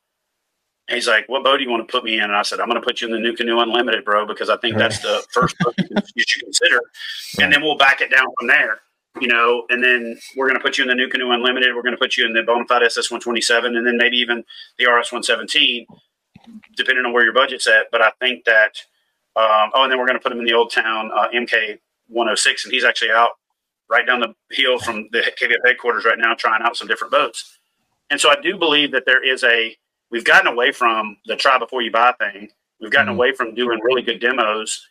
he's 0.88 1.08
like, 1.08 1.28
"What 1.28 1.44
boat 1.44 1.58
do 1.58 1.64
you 1.64 1.70
want 1.70 1.86
to 1.86 1.90
put 1.90 2.04
me 2.04 2.18
in?" 2.18 2.24
And 2.24 2.36
I 2.36 2.42
said, 2.42 2.60
"I'm 2.60 2.68
going 2.68 2.80
to 2.80 2.86
put 2.86 3.00
you 3.00 3.14
in 3.14 3.22
the 3.22 3.28
NuCanoe 3.28 3.62
Unlimited, 3.62 4.04
bro, 4.04 4.26
because 4.26 4.50
I 4.50 4.56
think 4.58 4.76
that's 4.76 4.98
the 5.00 5.24
first 5.32 5.56
boat 5.60 5.74
you 5.78 6.24
should 6.26 6.42
consider, 6.42 6.80
and 7.40 7.52
then 7.52 7.62
we'll 7.62 7.78
back 7.78 8.00
it 8.00 8.10
down 8.10 8.26
from 8.38 8.48
there." 8.48 8.80
You 9.20 9.28
know, 9.28 9.66
and 9.68 9.84
then 9.84 10.18
we're 10.36 10.48
going 10.48 10.58
to 10.58 10.62
put 10.62 10.78
you 10.78 10.88
in 10.88 10.96
the 10.96 11.02
NuCanoe 11.02 11.34
Unlimited. 11.34 11.74
We're 11.74 11.82
going 11.82 11.94
to 11.94 11.98
put 11.98 12.16
you 12.16 12.24
in 12.24 12.32
the 12.32 12.40
Bonafide 12.40 12.82
SS 12.82 13.10
127, 13.10 13.76
and 13.76 13.86
then 13.86 13.98
maybe 13.98 14.16
even 14.16 14.42
the 14.78 14.86
RS 14.86 15.12
117, 15.12 15.86
depending 16.76 17.05
on 17.05 17.12
where 17.12 17.24
your 17.24 17.33
budget's 17.33 17.66
at. 17.66 17.87
But 17.90 18.02
I 18.02 18.11
think 18.20 18.44
that, 18.44 18.76
um, 19.37 19.70
oh, 19.74 19.83
and 19.83 19.92
then 19.92 19.98
we're 19.98 20.07
going 20.07 20.18
to 20.18 20.22
put 20.22 20.33
him 20.33 20.38
in 20.38 20.44
the 20.44 20.52
Old 20.52 20.70
Town 20.70 21.11
uh, 21.14 21.28
MK 21.35 21.78
106, 22.09 22.64
and 22.64 22.72
he's 22.72 22.85
actually 22.85 23.11
out 23.11 23.31
right 23.88 24.07
down 24.07 24.20
the 24.20 24.35
hill 24.50 24.78
from 24.78 25.09
the 25.12 25.20
KBF 25.40 25.66
headquarters 25.66 26.05
right 26.05 26.18
now, 26.18 26.35
trying 26.35 26.62
out 26.62 26.76
some 26.76 26.88
different 26.88 27.12
boats. 27.12 27.59
And 28.11 28.20
so 28.20 28.31
I 28.31 28.37
do 28.40 28.57
believe 28.57 28.92
that 28.92 29.05
there 29.07 29.24
is 29.24 29.44
a 29.44 29.76
we've 30.11 30.24
gotten 30.24 30.46
away 30.46 30.72
from 30.72 31.16
the 31.26 31.37
try 31.37 31.59
before 31.59 31.83
you 31.83 31.90
buy 31.90 32.12
thing. 32.18 32.48
We've 32.81 32.90
gotten 32.90 33.09
mm-hmm. 33.09 33.16
away 33.16 33.35
from 33.35 33.55
doing 33.55 33.81
really 33.83 34.02
good 34.02 34.20
demos. 34.20 34.87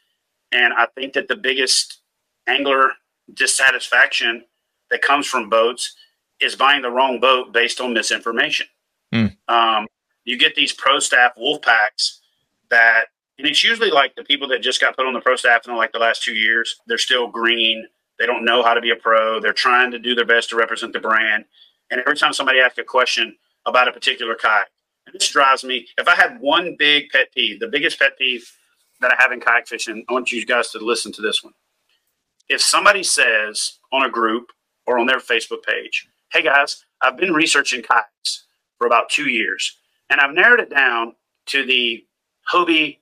And 0.51 0.73
I 0.73 0.87
think 0.95 1.13
that 1.13 1.27
the 1.27 1.35
biggest 1.35 2.01
angler 2.47 2.91
dissatisfaction 3.33 4.43
that 4.89 5.01
comes 5.01 5.27
from 5.27 5.49
boats 5.49 5.95
is 6.39 6.55
buying 6.55 6.81
the 6.81 6.89
wrong 6.89 7.19
boat 7.19 7.53
based 7.53 7.79
on 7.79 7.93
misinformation. 7.93 8.67
Mm. 9.13 9.35
Um, 9.47 9.87
you 10.25 10.37
get 10.37 10.55
these 10.55 10.73
pro 10.73 10.99
staff 10.99 11.33
wolf 11.37 11.61
packs 11.61 12.21
that, 12.69 13.05
and 13.37 13.47
it's 13.47 13.63
usually 13.63 13.91
like 13.91 14.15
the 14.15 14.23
people 14.23 14.47
that 14.49 14.61
just 14.61 14.81
got 14.81 14.95
put 14.95 15.05
on 15.05 15.13
the 15.13 15.21
pro 15.21 15.35
staff 15.35 15.67
in 15.67 15.75
like 15.75 15.91
the 15.91 15.99
last 15.99 16.23
two 16.23 16.33
years. 16.35 16.79
They're 16.87 16.97
still 16.97 17.27
green. 17.27 17.87
They 18.19 18.25
don't 18.25 18.45
know 18.45 18.61
how 18.63 18.73
to 18.73 18.81
be 18.81 18.91
a 18.91 18.95
pro. 18.95 19.39
They're 19.39 19.53
trying 19.53 19.91
to 19.91 19.99
do 19.99 20.13
their 20.13 20.25
best 20.25 20.49
to 20.49 20.55
represent 20.55 20.93
the 20.93 20.99
brand. 20.99 21.45
And 21.89 21.99
every 22.01 22.15
time 22.15 22.33
somebody 22.33 22.59
asks 22.59 22.77
a 22.77 22.83
question 22.83 23.35
about 23.65 23.87
a 23.87 23.91
particular 23.91 24.35
kayak, 24.35 24.67
and 25.07 25.15
this 25.15 25.29
drives 25.29 25.63
me. 25.63 25.87
If 25.97 26.07
I 26.07 26.15
had 26.15 26.39
one 26.39 26.75
big 26.77 27.09
pet 27.09 27.33
peeve, 27.33 27.59
the 27.59 27.67
biggest 27.67 27.99
pet 27.99 28.17
peeve 28.17 28.49
that 29.01 29.11
I 29.11 29.21
have 29.21 29.31
in 29.31 29.39
kayak 29.41 29.67
fishing, 29.67 30.05
I 30.07 30.13
want 30.13 30.31
you 30.31 30.45
guys 30.45 30.69
to 30.71 30.77
listen 30.79 31.11
to 31.13 31.21
this 31.21 31.43
one. 31.43 31.53
If 32.47 32.61
somebody 32.61 33.03
says 33.03 33.79
on 33.91 34.03
a 34.03 34.09
group 34.09 34.51
or 34.85 34.99
on 34.99 35.07
their 35.07 35.19
Facebook 35.19 35.63
page, 35.63 36.07
hey 36.31 36.43
guys, 36.43 36.85
I've 37.01 37.17
been 37.17 37.33
researching 37.33 37.81
kayaks 37.81 38.45
for 38.77 38.87
about 38.87 39.09
two 39.09 39.29
years, 39.29 39.77
and 40.11 40.19
I've 40.19 40.33
narrowed 40.33 40.59
it 40.59 40.69
down 40.69 41.15
to 41.47 41.65
the 41.65 42.05
Hobie 42.51 42.99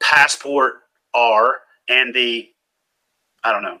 Passport 0.00 0.82
R 1.14 1.56
and 1.88 2.14
the, 2.14 2.48
I 3.42 3.52
don't 3.52 3.62
know, 3.62 3.78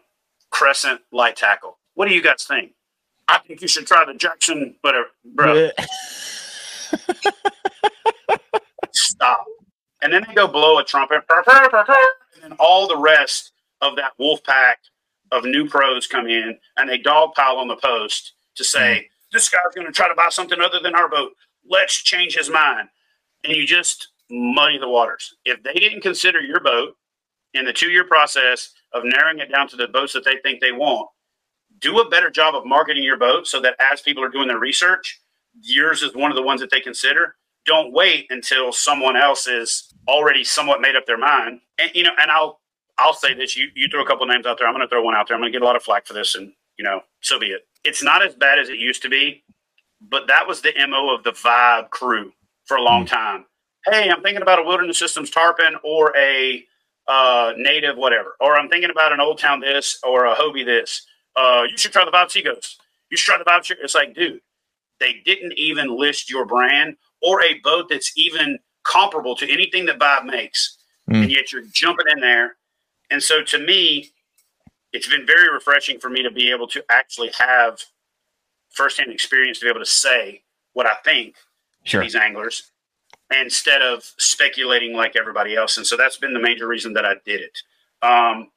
Crescent 0.50 1.02
Light 1.12 1.36
Tackle. 1.36 1.78
What 1.94 2.08
do 2.08 2.14
you 2.14 2.22
guys 2.22 2.44
think? 2.44 2.72
I 3.28 3.38
think 3.38 3.62
you 3.62 3.68
should 3.68 3.86
try 3.86 4.04
the 4.04 4.14
Jackson, 4.14 4.74
whatever, 4.80 5.06
bro. 5.24 5.70
Stop. 8.92 9.46
And 10.02 10.12
then 10.12 10.24
they 10.26 10.34
go 10.34 10.48
blow 10.48 10.78
a 10.78 10.84
trumpet, 10.84 11.22
and 11.28 12.42
then 12.42 12.52
all 12.58 12.88
the 12.88 12.96
rest 12.96 13.52
of 13.82 13.96
that 13.96 14.12
wolf 14.18 14.42
pack 14.42 14.78
of 15.30 15.44
new 15.44 15.68
pros 15.68 16.06
come 16.06 16.26
in 16.26 16.58
and 16.76 16.88
they 16.88 16.98
dogpile 16.98 17.58
on 17.58 17.68
the 17.68 17.76
post 17.76 18.32
to 18.56 18.64
say, 18.64 18.78
mm-hmm. 18.78 19.06
this 19.32 19.48
guy's 19.48 19.74
going 19.74 19.86
to 19.86 19.92
try 19.92 20.08
to 20.08 20.14
buy 20.14 20.28
something 20.30 20.58
other 20.60 20.80
than 20.80 20.94
our 20.94 21.08
boat. 21.08 21.32
Let's 21.68 22.02
change 22.02 22.36
his 22.36 22.50
mind. 22.50 22.88
And 23.44 23.54
you 23.54 23.66
just 23.66 24.08
muddy 24.30 24.78
the 24.78 24.88
waters. 24.88 25.34
If 25.44 25.62
they 25.62 25.74
didn't 25.74 26.02
consider 26.02 26.40
your 26.40 26.60
boat 26.60 26.94
in 27.54 27.64
the 27.64 27.72
two 27.72 27.90
year 27.90 28.04
process 28.04 28.72
of 28.92 29.02
narrowing 29.04 29.38
it 29.40 29.52
down 29.52 29.68
to 29.68 29.76
the 29.76 29.88
boats 29.88 30.12
that 30.12 30.24
they 30.24 30.36
think 30.42 30.60
they 30.60 30.72
want, 30.72 31.08
do 31.80 32.00
a 32.00 32.08
better 32.08 32.30
job 32.30 32.54
of 32.54 32.66
marketing 32.66 33.02
your 33.02 33.18
boat 33.18 33.46
so 33.46 33.60
that 33.60 33.76
as 33.80 34.00
people 34.00 34.22
are 34.22 34.28
doing 34.28 34.48
their 34.48 34.58
research, 34.58 35.20
yours 35.60 36.02
is 36.02 36.14
one 36.14 36.30
of 36.30 36.36
the 36.36 36.42
ones 36.42 36.60
that 36.60 36.70
they 36.70 36.80
consider. 36.80 37.36
Don't 37.66 37.92
wait 37.92 38.26
until 38.30 38.72
someone 38.72 39.16
else 39.16 39.46
is 39.46 39.92
already 40.08 40.44
somewhat 40.44 40.80
made 40.80 40.96
up 40.96 41.06
their 41.06 41.18
mind. 41.18 41.60
And 41.78 41.90
you 41.94 42.04
know, 42.04 42.12
and 42.20 42.30
I'll 42.30 42.60
I'll 42.98 43.14
say 43.14 43.34
this: 43.34 43.56
you 43.56 43.68
you 43.74 43.88
throw 43.88 44.02
a 44.02 44.06
couple 44.06 44.26
names 44.26 44.46
out 44.46 44.58
there. 44.58 44.66
I'm 44.66 44.74
going 44.74 44.86
to 44.86 44.88
throw 44.88 45.02
one 45.02 45.14
out 45.14 45.28
there. 45.28 45.36
I'm 45.36 45.42
going 45.42 45.52
to 45.52 45.58
get 45.58 45.62
a 45.62 45.66
lot 45.66 45.76
of 45.76 45.82
flack 45.82 46.06
for 46.06 46.14
this, 46.14 46.34
and 46.34 46.52
you 46.78 46.84
know, 46.84 47.00
so 47.22 47.38
be 47.38 47.46
it. 47.46 47.62
It's 47.84 48.02
not 48.02 48.24
as 48.24 48.34
bad 48.34 48.58
as 48.58 48.68
it 48.68 48.78
used 48.78 49.02
to 49.02 49.08
be, 49.08 49.44
but 50.00 50.26
that 50.28 50.46
was 50.46 50.62
the 50.62 50.72
mo 50.88 51.14
of 51.14 51.22
the 51.22 51.32
Vibe 51.32 51.90
crew 51.90 52.32
for 52.64 52.76
a 52.76 52.82
long 52.82 53.02
hmm. 53.02 53.08
time. 53.08 53.44
Hey, 53.86 54.10
I'm 54.10 54.22
thinking 54.22 54.42
about 54.42 54.58
a 54.58 54.62
Wilderness 54.62 54.98
Systems 54.98 55.30
tarpon 55.30 55.76
or 55.82 56.14
a 56.16 56.64
uh, 57.08 57.52
native 57.56 57.96
whatever, 57.96 58.36
or 58.40 58.58
I'm 58.58 58.68
thinking 58.68 58.90
about 58.90 59.12
an 59.12 59.20
Old 59.20 59.38
Town 59.38 59.60
this 59.60 59.98
or 60.02 60.26
a 60.26 60.34
Hobie 60.34 60.64
this. 60.64 61.06
Uh, 61.34 61.62
you 61.68 61.76
should 61.76 61.92
try 61.92 62.04
the 62.04 62.10
Vibe 62.10 62.30
Sea 62.30 62.42
Ghosts. 62.42 62.78
You 63.10 63.16
should 63.16 63.32
try 63.32 63.38
the 63.38 63.44
Vibe. 63.44 63.76
It's 63.82 63.94
like, 63.94 64.14
dude, 64.14 64.40
they 65.00 65.20
didn't 65.24 65.54
even 65.56 65.98
list 65.98 66.30
your 66.30 66.44
brand 66.44 66.96
or 67.22 67.42
a 67.42 67.58
boat 67.60 67.86
that's 67.88 68.12
even 68.16 68.58
comparable 68.84 69.34
to 69.36 69.50
anything 69.50 69.86
that 69.86 69.98
Vibe 69.98 70.26
makes. 70.26 70.78
Mm. 71.10 71.22
And 71.22 71.30
yet 71.30 71.52
you're 71.52 71.64
jumping 71.72 72.06
in 72.12 72.20
there. 72.20 72.56
And 73.10 73.22
so 73.22 73.42
to 73.42 73.58
me, 73.58 74.10
it's 74.92 75.08
been 75.08 75.26
very 75.26 75.52
refreshing 75.52 75.98
for 75.98 76.10
me 76.10 76.22
to 76.22 76.30
be 76.30 76.50
able 76.50 76.68
to 76.68 76.84
actually 76.90 77.30
have 77.38 77.82
firsthand 78.70 79.10
experience 79.10 79.58
to 79.58 79.66
be 79.66 79.70
able 79.70 79.80
to 79.80 79.86
say 79.86 80.42
what 80.72 80.86
I 80.86 80.94
think 81.04 81.34
sure. 81.84 82.02
these 82.02 82.14
anglers 82.14 82.70
instead 83.30 83.82
of 83.82 84.02
speculating 84.18 84.94
like 84.94 85.16
everybody 85.16 85.54
else. 85.54 85.76
And 85.76 85.86
so 85.86 85.96
that's 85.96 86.16
been 86.16 86.34
the 86.34 86.40
major 86.40 86.66
reason 86.66 86.92
that 86.94 87.04
I 87.04 87.14
did 87.24 87.40
it. 87.40 87.58
Um, 88.02 88.50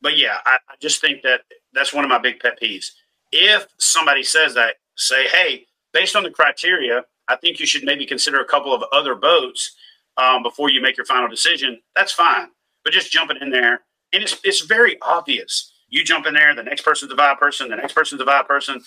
but 0.00 0.16
yeah, 0.16 0.38
I, 0.46 0.58
I 0.68 0.74
just 0.80 1.00
think 1.00 1.22
that 1.22 1.42
that's 1.72 1.92
one 1.92 2.04
of 2.04 2.08
my 2.08 2.18
big 2.18 2.40
pet 2.40 2.58
peeves. 2.60 2.86
If 3.32 3.66
somebody 3.78 4.22
says 4.22 4.54
that, 4.54 4.76
say, 4.96 5.26
hey, 5.28 5.66
based 5.92 6.16
on 6.16 6.22
the 6.22 6.30
criteria, 6.30 7.04
I 7.28 7.36
think 7.36 7.58
you 7.60 7.66
should 7.66 7.84
maybe 7.84 8.06
consider 8.06 8.40
a 8.40 8.44
couple 8.44 8.72
of 8.72 8.84
other 8.92 9.14
boats 9.14 9.74
um, 10.16 10.42
before 10.42 10.70
you 10.70 10.80
make 10.80 10.96
your 10.96 11.06
final 11.06 11.28
decision. 11.28 11.80
That's 11.94 12.12
fine. 12.12 12.48
But 12.84 12.92
just 12.92 13.10
jumping 13.10 13.38
in 13.40 13.50
there, 13.50 13.80
and 14.12 14.22
it's, 14.22 14.36
it's 14.44 14.60
very 14.60 14.96
obvious. 15.02 15.72
You 15.88 16.04
jump 16.04 16.26
in 16.26 16.34
there, 16.34 16.54
the 16.54 16.62
next 16.62 16.82
person's 16.82 17.12
a 17.12 17.16
vibe 17.16 17.38
person, 17.38 17.70
the 17.70 17.76
next 17.76 17.92
person's 17.92 18.20
a 18.20 18.24
vibe 18.24 18.46
person. 18.46 18.80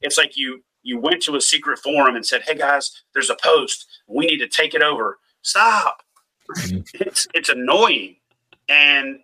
It's 0.00 0.16
like 0.16 0.36
you 0.36 0.62
you 0.82 0.98
went 0.98 1.22
to 1.22 1.36
a 1.36 1.40
secret 1.40 1.78
forum 1.78 2.16
and 2.16 2.24
said, 2.24 2.42
"Hey 2.42 2.54
guys, 2.54 3.02
there's 3.12 3.30
a 3.30 3.36
post. 3.42 3.86
We 4.06 4.26
need 4.26 4.38
to 4.38 4.48
take 4.48 4.74
it 4.74 4.82
over." 4.82 5.18
Stop. 5.42 6.02
Mm-hmm. 6.56 6.78
it's 6.94 7.28
it's 7.34 7.48
annoying, 7.50 8.16
and 8.68 9.20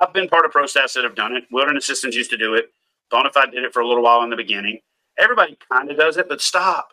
I've 0.00 0.12
been 0.12 0.28
part 0.28 0.44
of 0.44 0.52
pro 0.52 0.66
staffs 0.66 0.94
that 0.94 1.04
have 1.04 1.14
done 1.14 1.36
it. 1.36 1.44
Wilderness 1.50 1.86
Systems 1.86 2.14
used 2.14 2.30
to 2.30 2.36
do 2.36 2.54
it. 2.54 2.70
Bonafide 3.12 3.52
did 3.52 3.64
it 3.64 3.72
for 3.72 3.80
a 3.80 3.88
little 3.88 4.02
while 4.02 4.22
in 4.22 4.30
the 4.30 4.36
beginning. 4.36 4.78
Everybody 5.18 5.58
kind 5.70 5.90
of 5.90 5.96
does 5.96 6.16
it, 6.16 6.28
but 6.28 6.40
stop. 6.40 6.92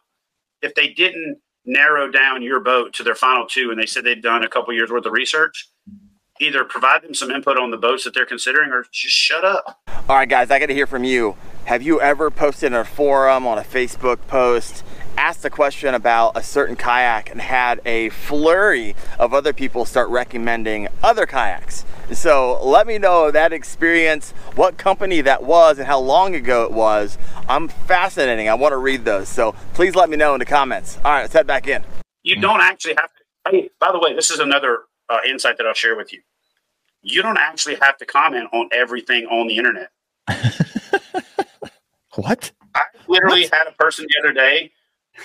If 0.61 0.73
they 0.73 0.89
didn't 0.89 1.37
narrow 1.65 2.09
down 2.09 2.41
your 2.41 2.59
boat 2.59 2.93
to 2.93 3.03
their 3.03 3.15
final 3.15 3.45
two 3.45 3.69
and 3.69 3.79
they 3.79 3.85
said 3.85 4.03
they'd 4.03 4.23
done 4.23 4.43
a 4.43 4.49
couple 4.49 4.73
years 4.73 4.89
worth 4.89 5.05
of 5.05 5.11
research, 5.11 5.69
either 6.39 6.63
provide 6.63 7.03
them 7.03 7.13
some 7.13 7.31
input 7.31 7.57
on 7.57 7.71
the 7.71 7.77
boats 7.77 8.03
that 8.03 8.13
they're 8.13 8.25
considering 8.25 8.71
or 8.71 8.85
just 8.91 9.15
shut 9.15 9.43
up. 9.43 9.79
All 10.09 10.15
right, 10.15 10.29
guys, 10.29 10.51
I 10.51 10.59
got 10.59 10.67
to 10.67 10.73
hear 10.73 10.87
from 10.87 11.03
you. 11.03 11.35
Have 11.65 11.81
you 11.81 11.99
ever 11.99 12.31
posted 12.31 12.67
in 12.67 12.73
a 12.73 12.85
forum 12.85 13.45
on 13.45 13.57
a 13.57 13.61
Facebook 13.61 14.25
post, 14.27 14.85
asked 15.17 15.43
a 15.43 15.49
question 15.49 15.93
about 15.93 16.37
a 16.37 16.41
certain 16.41 16.77
kayak 16.77 17.29
and 17.29 17.41
had 17.41 17.81
a 17.85 18.07
flurry 18.09 18.95
of 19.19 19.33
other 19.33 19.51
people 19.51 19.83
start 19.83 20.09
recommending 20.09 20.87
other 21.03 21.25
kayaks? 21.25 21.83
So 22.13 22.63
let 22.63 22.87
me 22.87 22.97
know 22.97 23.31
that 23.31 23.51
experience, 23.51 24.31
what 24.55 24.77
company 24.77 25.19
that 25.21 25.43
was 25.43 25.77
and 25.77 25.87
how 25.87 25.99
long 25.99 26.35
ago 26.35 26.63
it 26.63 26.71
was. 26.71 27.17
I'm 27.49 27.67
fascinating. 27.67 28.47
I 28.47 28.53
want 28.53 28.71
to 28.71 28.77
read 28.77 29.03
those. 29.03 29.27
So 29.27 29.53
please 29.73 29.93
let 29.93 30.09
me 30.09 30.15
know 30.15 30.33
in 30.35 30.39
the 30.39 30.45
comments. 30.45 30.97
All 31.03 31.11
right, 31.11 31.21
let's 31.23 31.33
head 31.33 31.47
back 31.47 31.67
in. 31.67 31.83
You 32.23 32.39
don't 32.39 32.61
actually 32.61 32.95
have 32.97 33.09
to. 33.13 33.51
Hey, 33.51 33.69
by 33.79 33.91
the 33.91 33.99
way, 33.99 34.13
this 34.13 34.31
is 34.31 34.39
another 34.39 34.83
uh, 35.09 35.19
insight 35.27 35.57
that 35.57 35.67
I'll 35.67 35.73
share 35.73 35.97
with 35.97 36.13
you. 36.13 36.21
You 37.09 37.21
don't 37.21 37.37
actually 37.37 37.75
have 37.81 37.97
to 37.97 38.05
comment 38.05 38.49
on 38.51 38.67
everything 38.73 39.25
on 39.27 39.47
the 39.47 39.57
internet. 39.57 39.89
what? 42.15 42.51
I 42.75 42.81
literally 43.07 43.43
what? 43.43 43.53
had 43.53 43.67
a 43.67 43.71
person 43.71 44.05
the 44.09 44.19
other 44.21 44.33
day 44.33 44.71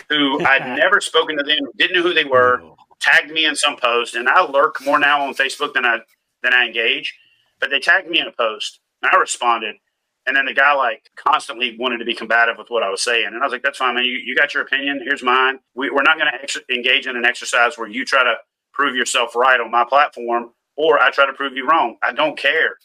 who 0.09 0.45
I'd 0.45 0.77
never 0.79 1.01
spoken 1.01 1.37
to 1.37 1.43
them, 1.43 1.59
didn't 1.77 1.97
know 1.97 2.03
who 2.03 2.15
they 2.15 2.25
were, 2.25 2.63
oh. 2.63 2.77
tagged 3.01 3.33
me 3.33 3.47
in 3.47 3.57
some 3.57 3.77
post, 3.77 4.15
and 4.15 4.29
I 4.29 4.45
lurk 4.49 4.77
more 4.85 4.99
now 4.99 5.27
on 5.27 5.35
Facebook 5.35 5.75
than 5.75 5.85
I 5.85 5.99
than 6.43 6.55
I 6.55 6.67
engage. 6.67 7.15
But 7.61 7.71
they 7.71 7.81
tagged 7.81 8.09
me 8.09 8.21
in 8.21 8.27
a 8.27 8.33
post, 8.33 8.81
and 9.03 9.11
I 9.13 9.19
responded. 9.19 9.77
And 10.25 10.37
then 10.37 10.47
the 10.47 10.55
guy 10.55 10.73
like 10.75 11.11
constantly 11.17 11.77
wanted 11.79 11.99
to 11.99 12.05
be 12.05 12.15
combative 12.15 12.57
with 12.59 12.71
what 12.71 12.85
I 12.85 12.91
was 12.91 13.03
saying, 13.03 13.27
and 13.27 13.37
I 13.39 13.45
was 13.45 13.53
like, 13.53 13.63
"That's 13.63 13.79
fine, 13.79 13.97
man. 13.97 14.05
You, 14.05 14.19
you 14.25 14.37
got 14.37 14.55
your 14.55 14.63
opinion. 14.63 15.01
Here's 15.05 15.23
mine. 15.23 15.59
We, 15.75 15.89
are 15.89 16.03
not 16.03 16.17
going 16.17 16.31
to 16.33 16.43
ex- 16.43 16.59
engage 16.71 17.09
in 17.09 17.17
an 17.17 17.25
exercise 17.25 17.77
where 17.77 17.89
you 17.89 18.05
try 18.05 18.23
to 18.23 18.37
prove 18.73 18.95
yourself 18.95 19.35
right 19.35 19.61
on 19.61 19.71
my 19.71 19.85
platform, 19.85 20.53
or 20.77 21.01
I 21.01 21.11
try 21.11 21.27
to 21.27 21.33
prove 21.33 21.55
you 21.55 21.67
wrong. 21.69 21.97
I 22.03 22.13
don't 22.13 22.39
care." 22.39 22.77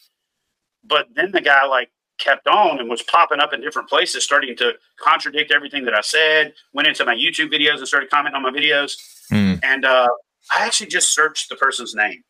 But 0.84 1.06
then 1.14 1.32
the 1.32 1.40
guy 1.40 1.66
like 1.66 1.90
kept 2.18 2.46
on 2.46 2.80
and 2.80 2.88
was 2.88 3.02
popping 3.02 3.40
up 3.40 3.52
in 3.52 3.60
different 3.60 3.88
places, 3.88 4.24
starting 4.24 4.56
to 4.56 4.72
contradict 4.98 5.52
everything 5.52 5.84
that 5.84 5.94
I 5.94 6.00
said. 6.00 6.52
Went 6.74 6.88
into 6.88 7.04
my 7.04 7.14
YouTube 7.14 7.52
videos 7.52 7.78
and 7.78 7.88
started 7.88 8.10
commenting 8.10 8.36
on 8.36 8.42
my 8.42 8.50
videos. 8.50 8.96
Mm. 9.32 9.60
And 9.62 9.84
uh, 9.84 10.08
I 10.50 10.66
actually 10.66 10.88
just 10.88 11.14
searched 11.14 11.48
the 11.48 11.56
person's 11.56 11.94
name 11.94 12.22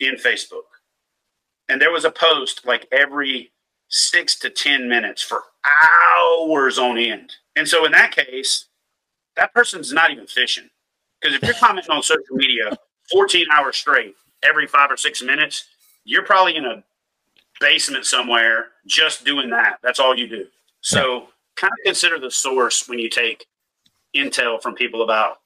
in 0.00 0.14
Facebook. 0.14 0.62
And 1.68 1.80
there 1.80 1.90
was 1.90 2.04
a 2.04 2.10
post 2.10 2.66
like 2.66 2.86
every 2.92 3.52
six 3.88 4.36
to 4.40 4.50
10 4.50 4.88
minutes 4.88 5.22
for 5.22 5.42
hours 6.18 6.78
on 6.78 6.98
end. 6.98 7.32
And 7.54 7.68
so 7.68 7.84
in 7.84 7.92
that 7.92 8.12
case, 8.12 8.66
that 9.36 9.52
person's 9.54 9.92
not 9.92 10.10
even 10.10 10.26
fishing. 10.26 10.68
Because 11.20 11.36
if 11.36 11.42
you're 11.42 11.54
commenting 11.60 11.90
on 11.90 12.02
social 12.02 12.24
media 12.32 12.76
14 13.12 13.46
hours 13.52 13.76
straight 13.76 14.14
every 14.42 14.66
five 14.66 14.90
or 14.90 14.96
six 14.96 15.22
minutes, 15.22 15.64
you're 16.04 16.24
probably 16.24 16.56
in 16.56 16.64
a 16.64 16.82
basement 17.60 18.04
somewhere 18.04 18.66
just 18.86 19.24
doing 19.24 19.50
that. 19.50 19.78
That's 19.82 19.98
all 19.98 20.16
you 20.16 20.28
do. 20.28 20.46
So 20.80 21.28
kind 21.56 21.72
of 21.72 21.84
consider 21.84 22.18
the 22.18 22.30
source 22.30 22.88
when 22.88 22.98
you 22.98 23.08
take 23.08 23.46
intel 24.14 24.60
from 24.60 24.74
people 24.74 25.02
about 25.02 25.38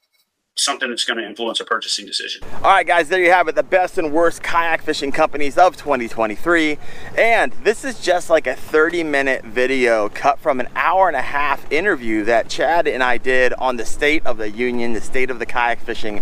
something 0.57 0.91
that's 0.91 1.05
going 1.05 1.17
to 1.17 1.25
influence 1.25 1.59
a 1.61 1.65
purchasing 1.65 2.05
decision. 2.05 2.43
All 2.57 2.71
right, 2.71 2.87
guys, 2.87 3.09
there 3.09 3.23
you 3.23 3.31
have 3.31 3.49
it. 3.49 3.55
The 3.55 3.63
best 3.63 3.97
and 3.97 4.13
worst 4.13 4.43
kayak 4.43 4.83
fishing 4.83 5.11
companies 5.11 5.57
of 5.57 5.77
2023. 5.77 6.77
And 7.17 7.53
this 7.65 7.85
is 7.85 8.01
just 8.01 8.29
like 8.29 8.47
a 8.47 8.55
30 8.55 9.05
minute 9.05 9.45
video 9.45 10.11
cut 10.11 10.39
from 10.39 10.61
an 10.61 10.69
hour 10.77 11.09
and 11.09 11.17
a 11.17 11.23
half 11.23 11.71
interview 11.73 12.25
that 12.25 12.49
Chad 12.49 12.87
and 12.87 13.03
I 13.03 13.17
did 13.17 13.55
on 13.55 13.77
the 13.77 13.87
state 13.87 14.27
of 14.27 14.37
the 14.37 14.51
union, 14.51 14.93
the 14.93 15.01
state 15.01 15.31
of 15.31 15.39
the 15.39 15.47
kayak 15.47 15.81
fishing 15.81 16.21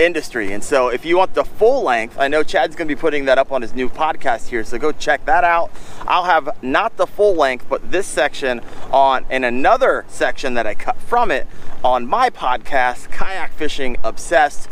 industry. 0.00 0.52
And 0.52 0.64
so 0.64 0.88
if 0.88 1.04
you 1.04 1.18
want 1.18 1.34
the 1.34 1.44
full 1.44 1.82
length, 1.82 2.18
I 2.18 2.28
know 2.28 2.42
Chad's 2.42 2.74
going 2.74 2.88
to 2.88 2.94
be 2.94 3.00
putting 3.00 3.26
that 3.26 3.38
up 3.38 3.52
on 3.52 3.62
his 3.62 3.74
new 3.74 3.88
podcast 3.88 4.48
here. 4.48 4.64
So 4.64 4.78
go 4.78 4.92
check 4.92 5.24
that 5.26 5.44
out. 5.44 5.70
I'll 6.06 6.24
have 6.24 6.48
not 6.62 6.96
the 6.96 7.06
full 7.06 7.34
length, 7.34 7.66
but 7.68 7.90
this 7.90 8.06
section 8.06 8.60
on 8.90 9.26
and 9.30 9.44
another 9.44 10.04
section 10.08 10.54
that 10.54 10.66
I 10.66 10.74
cut 10.74 10.96
from 10.96 11.30
it 11.30 11.46
on 11.84 12.06
my 12.06 12.30
podcast, 12.30 13.10
Kayak 13.10 13.52
Fishing 13.52 13.96
Obsessed. 14.02 14.68